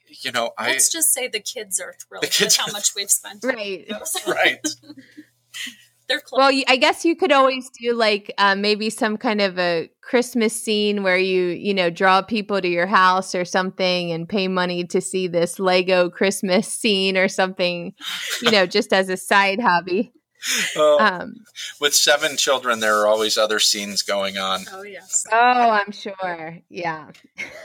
you 0.08 0.32
know, 0.32 0.52
I 0.58 0.70
let's 0.70 0.90
just 0.90 1.14
say 1.14 1.28
the 1.28 1.42
kids 1.42 1.82
are 1.82 1.96
thrilled 2.08 2.24
kids 2.24 2.58
with 2.58 2.66
how 2.66 2.72
much 2.72 2.96
we've 2.96 3.10
spent. 3.10 3.44
Right, 3.44 3.92
right. 4.26 4.68
They're 6.14 6.22
close. 6.22 6.38
Well, 6.38 6.64
I 6.68 6.76
guess 6.76 7.06
you 7.06 7.16
could 7.16 7.32
always 7.32 7.72
do 7.72 7.94
like 7.94 8.32
uh, 8.38 8.54
maybe 8.54 8.92
some 8.92 9.18
kind 9.18 9.42
of 9.42 9.58
a 9.58 9.90
Christmas 10.02 10.54
scene 10.54 11.02
where 11.02 11.18
you, 11.18 11.46
you 11.46 11.74
know, 11.74 11.90
draw 11.90 12.22
people 12.22 12.62
to 12.62 12.68
your 12.68 12.86
house 12.86 13.34
or 13.34 13.46
something 13.46 14.12
and 14.12 14.30
pay 14.30 14.48
money 14.48 14.84
to 14.86 15.02
see 15.02 15.28
this 15.28 15.58
Lego 15.58 16.12
Christmas 16.12 16.68
scene 16.68 17.18
or 17.18 17.28
something, 17.28 17.94
you 18.44 18.52
know, 18.52 18.68
just 18.68 18.94
as 18.94 19.10
a 19.10 19.18
side 19.18 19.60
hobby. 19.60 20.14
Oh, 20.76 20.98
um, 21.00 21.46
with 21.80 21.94
seven 21.94 22.36
children, 22.36 22.80
there 22.80 23.00
are 23.00 23.08
always 23.08 23.38
other 23.38 23.60
scenes 23.60 24.02
going 24.02 24.38
on. 24.38 24.66
Oh, 24.72 24.82
yes. 24.82 25.26
Oh, 25.32 25.36
I'm 25.36 25.92
sure. 25.92 26.60
Yeah. 26.70 27.12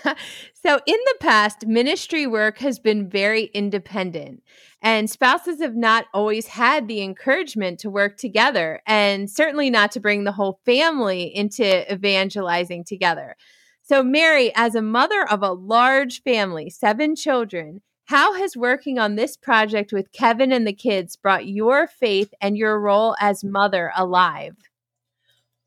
so, 0.53 0.79
in 0.87 0.99
the 1.07 1.17
past, 1.21 1.67
ministry 1.67 2.27
work 2.27 2.59
has 2.59 2.79
been 2.79 3.09
very 3.09 3.45
independent, 3.55 4.43
and 4.83 5.09
spouses 5.09 5.61
have 5.61 5.75
not 5.75 6.07
always 6.12 6.49
had 6.49 6.87
the 6.87 7.03
encouragement 7.03 7.81
to 7.81 7.91
work 7.91 8.17
together, 8.17 8.81
and 8.87 9.31
certainly 9.31 9.71
not 9.71 9.91
to 9.93 10.01
bring 10.01 10.25
the 10.25 10.33
whole 10.33 10.61
family 10.64 11.35
into 11.35 11.91
evangelizing 11.93 12.85
together. 12.85 13.37
So, 13.83 14.03
Mary, 14.03 14.53
as 14.55 14.75
a 14.75 14.83
mother 14.83 15.27
of 15.29 15.43
a 15.43 15.53
large 15.53 16.23
family, 16.23 16.69
seven 16.69 17.17
children, 17.17 17.81
how 18.09 18.33
has 18.33 18.57
working 18.57 18.99
on 18.99 19.16
this 19.16 19.37
project 19.37 19.92
with 19.92 20.12
Kevin 20.12 20.51
and 20.51 20.66
the 20.66 20.73
kids 20.73 21.14
brought 21.14 21.47
your 21.47 21.87
faith 21.87 22.33
and 22.40 22.57
your 22.57 22.81
role 22.81 23.14
as 23.21 23.44
mother 23.44 23.92
alive? 23.94 24.57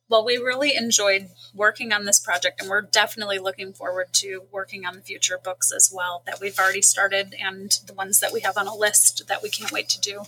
Well, 0.10 0.25
we 0.25 0.38
really 0.38 0.75
enjoyed 0.75 1.30
working 1.54 1.93
on 1.93 2.06
this 2.06 2.19
project, 2.19 2.60
and 2.60 2.67
we're 2.67 2.82
definitely 2.82 3.38
looking 3.38 3.73
forward 3.73 4.08
to 4.13 4.41
working 4.51 4.88
on 4.88 4.95
the 4.95 5.01
future 5.01 5.38
books 5.41 5.71
as 5.71 5.91
well 5.93 6.23
that 6.25 6.39
we've 6.41 6.58
already 6.58 6.82
started 6.82 7.36
and 7.39 7.77
the 7.86 7.93
ones 7.93 8.19
that 8.21 8.34
we 8.34 8.39
have 8.39 8.58
on 8.58 8.65
a 8.65 8.75
list 8.75 9.27
that 9.27 9.43
we 9.43 9.49
can't 9.51 9.71
wait 9.71 9.88
to 9.89 10.01
do. 10.01 10.23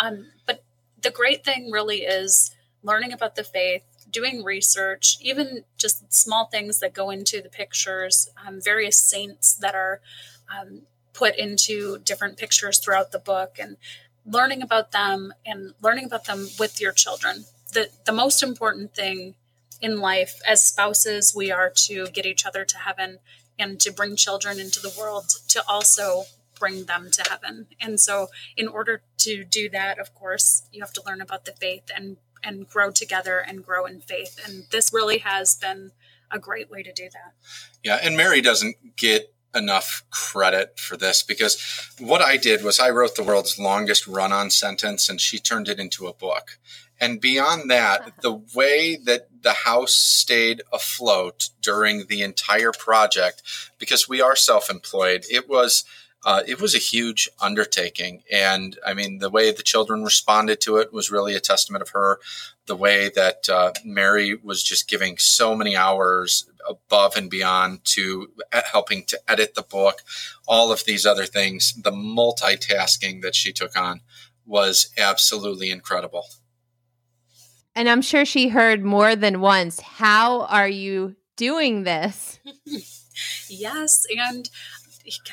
Um, 0.00 0.26
but 0.46 0.62
the 1.02 1.10
great 1.10 1.44
thing 1.44 1.72
really 1.72 2.02
is 2.02 2.54
learning 2.84 3.12
about 3.12 3.34
the 3.34 3.42
faith, 3.42 3.82
doing 4.08 4.44
research, 4.44 5.18
even 5.20 5.64
just 5.76 6.14
small 6.14 6.44
things 6.44 6.78
that 6.78 6.94
go 6.94 7.10
into 7.10 7.42
the 7.42 7.48
pictures, 7.48 8.28
um, 8.46 8.60
various 8.62 9.00
saints 9.00 9.52
that 9.52 9.74
are 9.74 10.00
um, 10.48 10.82
put 11.16 11.36
into 11.36 11.98
different 11.98 12.36
pictures 12.36 12.78
throughout 12.78 13.10
the 13.10 13.18
book, 13.18 13.56
and 13.58 13.76
learning 14.26 14.60
about 14.62 14.92
them 14.92 15.32
and 15.44 15.72
learning 15.80 16.04
about 16.04 16.24
them 16.24 16.48
with 16.58 16.80
your 16.80 16.92
children. 16.92 17.44
The 17.72 17.88
the 18.04 18.12
most 18.12 18.42
important 18.42 18.94
thing 18.94 19.34
in 19.80 20.00
life 20.00 20.40
as 20.46 20.62
spouses 20.62 21.34
we 21.34 21.50
are 21.50 21.70
to 21.70 22.06
get 22.08 22.26
each 22.26 22.44
other 22.44 22.64
to 22.64 22.78
heaven 22.78 23.18
and 23.58 23.78
to 23.80 23.92
bring 23.92 24.16
children 24.16 24.58
into 24.58 24.80
the 24.80 24.94
world 24.98 25.26
to 25.48 25.62
also 25.68 26.24
bring 26.58 26.84
them 26.84 27.10
to 27.12 27.22
heaven. 27.28 27.66
And 27.80 28.00
so 28.00 28.28
in 28.56 28.68
order 28.68 29.02
to 29.18 29.44
do 29.44 29.68
that 29.70 29.98
of 29.98 30.14
course 30.14 30.62
you 30.72 30.80
have 30.80 30.92
to 30.94 31.02
learn 31.06 31.20
about 31.20 31.44
the 31.44 31.52
faith 31.52 31.90
and 31.94 32.16
and 32.42 32.68
grow 32.68 32.90
together 32.90 33.38
and 33.38 33.64
grow 33.64 33.86
in 33.86 34.00
faith. 34.00 34.38
And 34.46 34.64
this 34.70 34.92
really 34.92 35.18
has 35.18 35.54
been 35.54 35.92
a 36.30 36.38
great 36.38 36.70
way 36.70 36.82
to 36.82 36.92
do 36.92 37.08
that. 37.12 37.32
Yeah 37.82 37.98
and 38.02 38.16
mary 38.16 38.40
doesn't 38.40 38.96
get 38.96 39.32
enough 39.56 40.04
credit 40.10 40.78
for 40.78 40.96
this 40.96 41.22
because 41.22 41.56
what 41.98 42.20
I 42.20 42.36
did 42.36 42.62
was 42.62 42.78
I 42.78 42.90
wrote 42.90 43.16
the 43.16 43.24
world's 43.24 43.58
longest 43.58 44.06
run 44.06 44.32
on 44.32 44.50
sentence 44.50 45.08
and 45.08 45.20
she 45.20 45.38
turned 45.38 45.68
it 45.68 45.80
into 45.80 46.06
a 46.06 46.14
book. 46.14 46.58
And 47.00 47.20
beyond 47.20 47.70
that, 47.70 48.12
the 48.22 48.40
way 48.54 48.96
that 49.04 49.28
the 49.42 49.52
house 49.52 49.94
stayed 49.94 50.62
afloat 50.72 51.50
during 51.60 52.06
the 52.06 52.22
entire 52.22 52.72
project, 52.72 53.42
because 53.78 54.08
we 54.08 54.20
are 54.20 54.36
self 54.36 54.70
employed, 54.70 55.24
it 55.30 55.48
was. 55.48 55.84
Uh, 56.24 56.42
it 56.44 56.60
was 56.60 56.74
a 56.74 56.78
huge 56.78 57.28
undertaking. 57.40 58.24
And 58.32 58.76
I 58.84 58.94
mean, 58.94 59.18
the 59.18 59.30
way 59.30 59.52
the 59.52 59.62
children 59.62 60.02
responded 60.02 60.60
to 60.62 60.78
it 60.78 60.92
was 60.92 61.08
really 61.08 61.36
a 61.36 61.40
testament 61.40 61.82
of 61.82 61.90
her. 61.90 62.18
The 62.66 62.76
way 62.76 63.10
that 63.14 63.48
uh, 63.48 63.72
Mary 63.84 64.34
was 64.34 64.62
just 64.62 64.88
giving 64.88 65.18
so 65.18 65.54
many 65.54 65.76
hours 65.76 66.46
above 66.68 67.16
and 67.16 67.30
beyond 67.30 67.84
to 67.84 68.30
uh, 68.52 68.62
helping 68.70 69.04
to 69.04 69.20
edit 69.28 69.54
the 69.54 69.62
book, 69.62 70.02
all 70.48 70.72
of 70.72 70.84
these 70.84 71.06
other 71.06 71.26
things, 71.26 71.74
the 71.74 71.92
multitasking 71.92 73.22
that 73.22 73.34
she 73.34 73.52
took 73.52 73.76
on 73.76 74.00
was 74.44 74.90
absolutely 74.98 75.70
incredible. 75.70 76.26
And 77.74 77.88
I'm 77.88 78.02
sure 78.02 78.24
she 78.24 78.48
heard 78.48 78.82
more 78.84 79.14
than 79.14 79.40
once, 79.40 79.80
How 79.80 80.42
are 80.42 80.68
you 80.68 81.16
doing 81.36 81.82
this? 81.82 82.38
yes. 83.48 84.04
And 84.16 84.48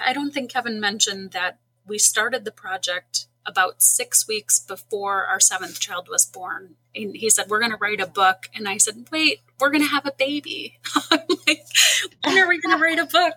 I 0.05 0.13
don't 0.13 0.31
think 0.31 0.51
Kevin 0.51 0.79
mentioned 0.79 1.31
that 1.31 1.59
we 1.87 1.97
started 1.97 2.43
the 2.43 2.51
project 2.51 3.27
about 3.45 3.81
six 3.81 4.27
weeks 4.27 4.59
before 4.59 5.25
our 5.25 5.39
seventh 5.39 5.79
child 5.79 6.07
was 6.09 6.25
born. 6.25 6.75
And 6.95 7.15
he 7.15 7.29
said, 7.29 7.49
We're 7.49 7.59
going 7.59 7.71
to 7.71 7.77
write 7.77 7.99
a 7.99 8.07
book. 8.07 8.47
And 8.55 8.67
I 8.67 8.77
said, 8.77 9.07
Wait, 9.11 9.41
we're 9.59 9.71
going 9.71 9.83
to 9.83 9.89
have 9.89 10.05
a 10.05 10.13
baby. 10.17 10.79
I'm 11.11 11.19
like, 11.47 11.65
When 12.23 12.37
are 12.37 12.47
we 12.47 12.59
going 12.61 12.77
to 12.77 12.83
write 12.83 12.99
a 12.99 13.05
book? 13.05 13.35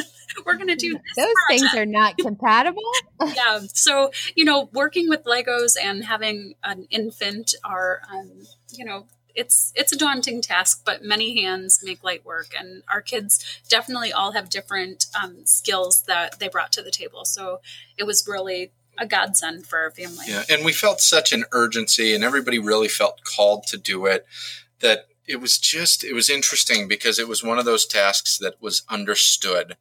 we're 0.44 0.56
going 0.56 0.68
to 0.68 0.76
do 0.76 0.92
those 0.92 1.00
project. 1.16 1.36
things 1.48 1.74
are 1.74 1.86
not 1.86 2.18
compatible. 2.18 2.82
yeah. 3.34 3.60
So, 3.68 4.10
you 4.34 4.44
know, 4.44 4.68
working 4.72 5.08
with 5.08 5.24
Legos 5.24 5.76
and 5.80 6.04
having 6.04 6.54
an 6.62 6.86
infant 6.90 7.54
are, 7.64 8.02
um, 8.12 8.30
you 8.72 8.84
know, 8.84 9.06
it's 9.36 9.72
it's 9.76 9.92
a 9.92 9.98
daunting 9.98 10.40
task, 10.40 10.82
but 10.84 11.04
many 11.04 11.42
hands 11.42 11.80
make 11.84 12.02
light 12.02 12.24
work, 12.24 12.48
and 12.58 12.82
our 12.90 13.02
kids 13.02 13.44
definitely 13.68 14.10
all 14.10 14.32
have 14.32 14.48
different 14.48 15.06
um, 15.22 15.44
skills 15.44 16.04
that 16.06 16.38
they 16.38 16.48
brought 16.48 16.72
to 16.72 16.82
the 16.82 16.90
table. 16.90 17.26
So 17.26 17.60
it 17.98 18.04
was 18.04 18.26
really 18.26 18.72
a 18.98 19.06
godsend 19.06 19.66
for 19.66 19.78
our 19.78 19.90
family. 19.90 20.24
Yeah, 20.28 20.44
and 20.48 20.64
we 20.64 20.72
felt 20.72 21.00
such 21.00 21.32
an 21.32 21.44
urgency, 21.52 22.14
and 22.14 22.24
everybody 22.24 22.58
really 22.58 22.88
felt 22.88 23.20
called 23.24 23.66
to 23.68 23.76
do 23.76 24.06
it. 24.06 24.26
That 24.80 25.06
it 25.26 25.40
was 25.40 25.58
just 25.58 26.04
it 26.04 26.14
was 26.14 26.30
interesting 26.30 26.88
because 26.88 27.18
it 27.18 27.28
was 27.28 27.42
one 27.42 27.58
of 27.58 27.64
those 27.64 27.86
tasks 27.86 28.38
that 28.38 28.60
was 28.60 28.82
understood 28.88 29.76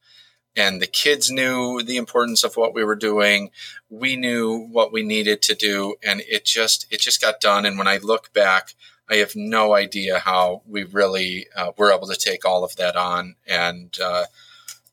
and 0.55 0.81
the 0.81 0.87
kids 0.87 1.29
knew 1.29 1.81
the 1.83 1.97
importance 1.97 2.43
of 2.43 2.55
what 2.55 2.73
we 2.73 2.83
were 2.83 2.95
doing 2.95 3.51
we 3.89 4.15
knew 4.15 4.67
what 4.71 4.91
we 4.91 5.03
needed 5.03 5.41
to 5.41 5.55
do 5.55 5.95
and 6.03 6.21
it 6.27 6.45
just 6.45 6.87
it 6.91 6.99
just 6.99 7.21
got 7.21 7.39
done 7.39 7.65
and 7.65 7.77
when 7.77 7.87
i 7.87 7.97
look 7.97 8.33
back 8.33 8.73
i 9.09 9.15
have 9.15 9.35
no 9.35 9.73
idea 9.73 10.19
how 10.19 10.61
we 10.67 10.83
really 10.83 11.47
uh, 11.55 11.71
were 11.77 11.91
able 11.91 12.07
to 12.07 12.15
take 12.15 12.45
all 12.45 12.63
of 12.63 12.75
that 12.77 12.95
on 12.95 13.35
and 13.47 13.97
uh, 14.03 14.25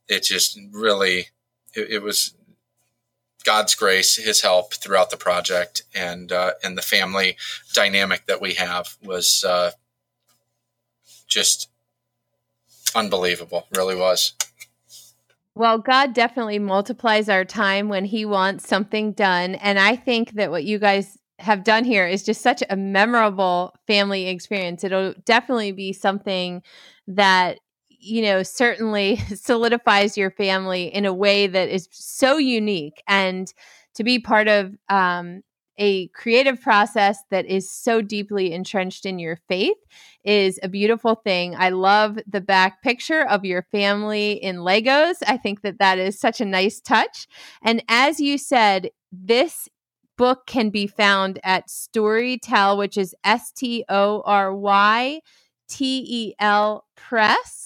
it 0.09 0.23
just 0.23 0.59
really 0.73 1.29
it, 1.75 1.91
it, 1.91 2.03
was 2.03 2.35
god's 3.43 3.75
grace 3.75 4.17
his 4.17 4.43
help 4.43 4.75
throughout 4.75 5.11
the 5.11 5.17
project 5.17 5.83
and 5.95 6.33
uh, 6.33 6.53
and 6.63 6.77
the 6.77 6.83
family 6.83 7.37
dynamic 7.75 8.27
that 8.27 8.41
we 8.41 8.55
have 8.55 8.97
was 9.03 9.45
uh, 9.45 9.71
just 11.27 11.69
unbelievable 12.95 13.67
really 13.75 13.97
was 13.97 14.35
well, 15.55 15.79
God 15.79 16.15
definitely 16.15 16.59
multiplies 16.59 17.29
our 17.29 17.45
time 17.45 17.89
when 17.89 18.05
He 18.05 18.25
wants 18.25 18.67
something 18.67 19.13
done. 19.13 19.55
And 19.57 19.79
I 19.79 19.97
think 19.97 20.33
that 20.33 20.51
what 20.51 20.65
you 20.65 20.79
guys 20.79 21.19
have 21.39 21.65
done 21.65 21.85
here 21.85 22.07
is 22.07 22.23
just 22.23 22.41
such 22.41 22.63
a 22.71 22.77
memorable 22.77 23.75
family 23.87 24.29
experience. 24.29 24.83
It'll 24.83 25.15
definitely 25.25 25.73
be 25.73 25.93
something 25.93 26.63
that, 27.09 27.59
you 28.03 28.23
know, 28.23 28.43
certainly 28.43 29.17
solidifies 29.35 30.17
your 30.17 30.31
family 30.31 30.85
in 30.85 31.05
a 31.05 31.15
way 31.15 31.47
that 31.47 31.69
is 31.69 31.89
so 31.91 32.37
unique. 32.37 33.03
And 33.09 33.53
to 33.95 34.05
be 34.05 34.19
part 34.19 34.49
of 34.49 34.75
um, 34.89 35.43
a 35.79 36.09
creative 36.09 36.61
process 36.61 37.19
that 37.31 37.47
is 37.47 37.71
so 37.71 38.03
deeply 38.03 38.53
entrenched 38.53 39.07
in 39.07 39.19
your 39.19 39.37
faith 39.49 39.77
is 40.25 40.59
a 40.63 40.69
beautiful 40.69 41.15
thing. 41.15 41.55
I 41.57 41.71
love 41.71 42.19
the 42.27 42.41
back 42.41 42.83
picture 42.83 43.27
of 43.27 43.45
your 43.45 43.63
family 43.73 44.33
in 44.33 44.59
Legos. 44.59 45.17
I 45.27 45.37
think 45.37 45.63
that 45.63 45.79
that 45.79 45.99
is 45.99 46.19
such 46.19 46.41
a 46.41 46.45
nice 46.45 46.81
touch. 46.81 47.27
And 47.63 47.83
as 47.89 48.21
you 48.21 48.39
said, 48.39 48.91
this 49.11 49.69
book 50.19 50.47
can 50.47 50.71
be 50.71 50.87
found 50.87 51.41
at 51.43 51.69
Storytel, 51.69 52.77
which 52.77 52.97
is 52.97 53.15
S 53.25 53.51
T 53.53 53.85
O 53.89 54.23
R 54.25 54.55
Y 54.55 55.21
T 55.69 56.05
E 56.07 56.35
L 56.39 56.85
Press. 56.97 57.62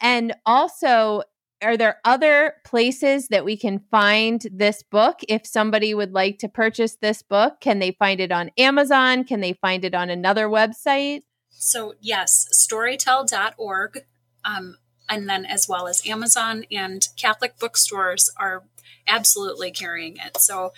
And 0.00 0.34
also, 0.46 1.22
are 1.62 1.76
there 1.76 2.00
other 2.04 2.54
places 2.64 3.28
that 3.28 3.44
we 3.44 3.56
can 3.56 3.80
find 3.90 4.46
this 4.52 4.82
book? 4.82 5.20
If 5.28 5.46
somebody 5.46 5.94
would 5.94 6.12
like 6.12 6.38
to 6.38 6.48
purchase 6.48 6.96
this 6.96 7.22
book 7.22 7.60
can 7.60 7.78
they 7.78 7.92
find 7.92 8.20
it 8.20 8.32
on 8.32 8.50
amazon? 8.56 9.24
Can 9.24 9.40
they 9.40 9.52
find 9.52 9.84
it 9.84 9.94
on 9.94 10.10
another 10.10 10.48
website? 10.48 11.22
So 11.50 11.94
yes 12.00 12.48
storytel.org 12.54 14.06
um, 14.44 14.76
and 15.08 15.28
then 15.28 15.44
as 15.44 15.68
well 15.68 15.86
as 15.86 16.06
amazon 16.06 16.64
and 16.70 17.06
catholic 17.16 17.58
bookstores 17.58 18.30
are 18.36 18.64
absolutely 19.10 19.70
carrying 19.70 20.16
it. 20.16 20.38
So 20.38 20.72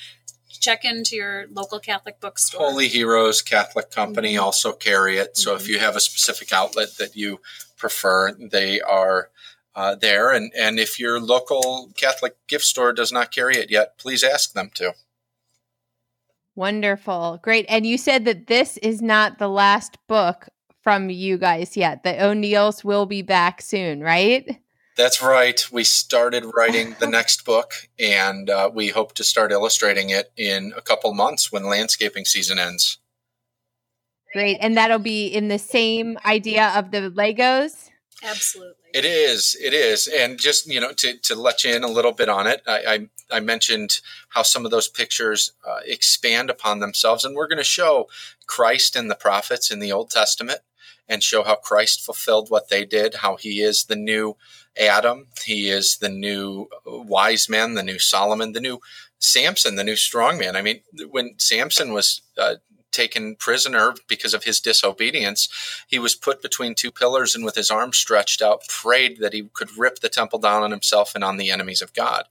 check 0.61 0.85
into 0.85 1.17
your 1.17 1.47
local 1.51 1.79
catholic 1.79 2.21
bookstore 2.21 2.61
holy 2.61 2.89
heroes 2.89 3.43
catholic 3.43 3.91
company 3.91 4.35
mm-hmm. 4.35 4.45
also 4.45 4.73
carry 4.73 5.19
it 5.19 5.37
so 5.37 5.51
mm-hmm. 5.51 5.61
if 5.61 5.69
you 5.69 5.79
have 5.79 5.97
a 5.97 6.01
specific 6.01 6.53
outlet 6.53 6.89
that 6.99 7.17
you 7.17 7.41
prefer 7.77 8.33
they 8.33 8.81
are 8.81 9.31
uh, 9.75 9.95
there. 9.95 10.33
And, 10.33 10.53
and 10.59 10.79
if 10.79 10.99
your 10.99 11.21
local 11.21 11.91
Catholic 11.97 12.37
gift 12.47 12.65
store 12.65 12.93
does 12.93 13.13
not 13.13 13.33
carry 13.33 13.57
it 13.57 13.71
yet, 13.71 13.99
please 13.99 14.23
ask 14.23 14.53
them 14.53 14.71
to. 14.75 14.93
Wonderful. 16.55 17.41
Great. 17.43 17.65
And 17.69 17.87
you 17.87 17.97
said 17.97 18.25
that 18.27 18.47
this 18.47 18.77
is 18.79 19.01
not 19.01 19.39
the 19.39 19.49
last 19.49 19.97
book 20.07 20.49
from 20.83 21.09
you 21.09 21.39
guys 21.39 21.77
yet. 21.77 22.03
The 22.03 22.23
O'Neills 22.23 22.85
will 22.85 23.07
be 23.07 23.23
back 23.23 23.63
soon, 23.63 24.01
right? 24.01 24.61
That's 24.97 25.23
right. 25.23 25.65
We 25.73 25.85
started 25.85 26.45
writing 26.55 26.97
the 27.01 27.07
next 27.07 27.45
book, 27.45 27.73
and 27.99 28.51
uh, 28.51 28.71
we 28.73 28.89
hope 28.89 29.15
to 29.15 29.25
start 29.25 29.51
illustrating 29.51 30.11
it 30.11 30.33
in 30.37 30.75
a 30.77 30.83
couple 30.83 31.15
months 31.15 31.51
when 31.51 31.65
landscaping 31.65 32.27
season 32.27 32.59
ends. 32.59 32.99
Great. 34.33 34.59
And 34.61 34.77
that'll 34.77 34.99
be 34.99 35.27
in 35.27 35.49
the 35.49 35.59
same 35.59 36.19
idea 36.25 36.73
of 36.77 36.91
the 36.91 37.11
Legos? 37.11 37.91
Absolutely. 38.23 38.75
It 38.95 39.05
is. 39.05 39.57
It 39.61 39.75
is. 39.75 40.07
And 40.07 40.39
just, 40.39 40.67
you 40.67 40.81
know, 40.81 40.93
to, 40.93 41.19
to 41.19 41.35
let 41.35 41.65
you 41.65 41.75
in 41.75 41.85
a 41.85 41.89
little 41.89 42.13
bit 42.13 42.29
on 42.29 42.47
it, 42.47 42.63
I, 42.67 43.09
I, 43.31 43.37
I 43.37 43.41
mentioned 43.41 44.01
how 44.31 44.43
some 44.43 44.65
of 44.65 44.71
those 44.71 44.89
pictures 44.89 45.53
uh, 45.67 45.81
expand 45.85 46.51
upon 46.51 46.81
themselves. 46.81 47.25
And 47.25 47.35
we're 47.35 47.49
going 47.49 47.59
to 47.59 47.65
show 47.65 48.09
Christ 48.47 48.95
and 48.97 49.11
the 49.11 49.15
prophets 49.15 49.71
in 49.71 49.81
the 49.81 49.93
Old 49.93 50.11
Testament. 50.11 50.61
And 51.13 51.23
show 51.23 51.43
how 51.45 51.57
Christ 51.57 52.01
fulfilled 52.01 52.49
what 52.49 52.71
they 52.71 52.87
did, 52.87 53.17
how 53.17 53.37
he 53.37 53.61
is 53.61 53.85
the 53.85 53.97
new 53.97 54.39
Adam, 54.81 55.27
he 55.45 55.69
is 55.69 55.99
the 55.99 56.09
new 56.09 56.69
wise 56.87 57.51
man, 57.51 57.75
the 57.75 57.83
new 57.83 57.99
Solomon, 57.99 58.53
the 58.53 58.61
new 58.63 58.81
Samson, 59.19 59.77
the 59.77 59.85
new 59.85 59.95
strong 59.97 60.39
man. 60.39 60.57
I 60.57 60.63
mean, 60.63 60.81
when 61.11 61.35
Samson 61.37 61.93
was 61.93 62.23
uh, 62.39 62.55
taken 62.93 63.37
prisoner 63.37 63.95
because 64.09 64.33
of 64.33 64.45
his 64.45 64.59
disobedience, 64.59 65.51
he 65.87 65.99
was 65.99 66.15
put 66.15 66.41
between 66.41 66.75
two 66.75 66.91
pillars 66.91 67.35
and 67.35 67.45
with 67.45 67.57
his 67.57 67.71
arms 67.71 67.99
stretched 67.99 68.41
out, 68.41 68.67
prayed 68.67 69.19
that 69.21 69.35
he 69.35 69.51
could 69.53 69.77
rip 69.77 69.99
the 69.99 70.09
temple 70.09 70.39
down 70.39 70.63
on 70.63 70.71
himself 70.71 71.15
and 71.15 71.23
on 71.23 71.37
the 71.37 71.51
enemies 71.51 71.83
of 71.83 71.93
God. 71.93 72.25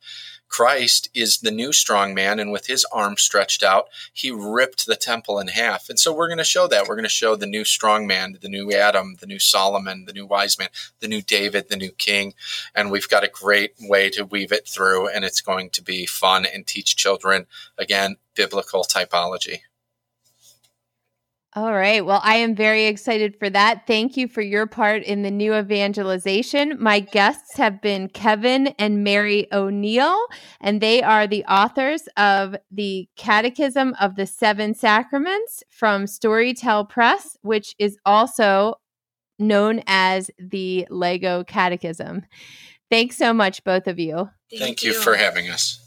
Christ 0.52 1.10
is 1.14 1.38
the 1.38 1.50
new 1.50 1.72
strong 1.72 2.14
man, 2.14 2.38
and 2.38 2.52
with 2.52 2.68
his 2.68 2.86
arm 2.92 3.16
stretched 3.16 3.64
out, 3.64 3.88
he 4.12 4.32
ripped 4.32 4.86
the 4.86 4.98
temple 4.98 5.40
in 5.40 5.48
half. 5.48 5.90
And 5.90 5.98
so 5.98 6.14
we're 6.14 6.28
going 6.28 6.38
to 6.40 6.44
show 6.44 6.68
that. 6.68 6.88
We're 6.88 6.96
going 6.96 7.04
to 7.04 7.10
show 7.10 7.38
the 7.38 7.48
new 7.48 7.64
strong 7.64 8.06
man, 8.06 8.38
the 8.42 8.50
new 8.50 8.72
Adam, 8.74 9.16
the 9.22 9.28
new 9.28 9.40
Solomon, 9.40 10.04
the 10.06 10.14
new 10.14 10.26
wise 10.26 10.60
man, 10.60 10.68
the 11.00 11.08
new 11.08 11.22
David, 11.22 11.70
the 11.70 11.78
new 11.78 11.92
king. 11.92 12.34
And 12.76 12.92
we've 12.92 13.08
got 13.08 13.24
a 13.24 13.30
great 13.30 13.76
way 13.80 14.10
to 14.10 14.26
weave 14.26 14.52
it 14.52 14.68
through, 14.68 15.08
and 15.08 15.24
it's 15.24 15.42
going 15.42 15.70
to 15.72 15.82
be 15.82 16.06
fun 16.06 16.46
and 16.46 16.68
teach 16.68 16.98
children, 16.98 17.48
again, 17.78 18.18
biblical 18.36 18.84
typology. 18.84 19.62
All 21.54 21.74
right. 21.74 22.06
Well, 22.06 22.22
I 22.24 22.36
am 22.38 22.56
very 22.56 22.86
excited 22.86 23.38
for 23.38 23.50
that. 23.50 23.86
Thank 23.86 24.16
you 24.16 24.30
for 24.30 24.42
your 24.42 24.68
part 24.68 25.04
in 25.04 25.22
the 25.22 25.32
new 25.32 25.54
evangelization. 25.54 26.78
My 26.80 27.02
guests 27.02 27.58
have 27.58 27.82
been 27.82 28.08
Kevin 28.08 28.68
and 28.80 29.04
Mary 29.04 29.48
O'Neill, 29.52 30.18
and 30.62 30.80
they 30.80 31.04
are 31.04 31.28
the 31.28 31.44
authors 31.44 32.04
of 32.16 32.56
the 32.72 33.10
Catechism 33.18 33.96
of 34.00 34.16
the 34.16 34.26
Seven 34.26 34.74
Sacraments 34.74 35.62
from 35.70 36.06
Storytel 36.06 36.88
Press, 36.88 37.36
which 37.42 37.76
is 37.78 37.98
also 38.06 38.76
known 39.38 39.82
as 39.88 40.32
the 40.40 40.88
Lego 40.90 41.44
Catechism. 41.44 42.22
Thanks 42.90 43.18
so 43.18 43.34
much, 43.34 43.62
both 43.66 43.88
of 43.88 44.00
you. 44.00 44.30
Thank, 44.50 44.62
Thank 44.62 44.84
you. 44.84 44.94
you 44.94 45.02
for 45.02 45.16
having 45.16 45.50
us. 45.50 45.82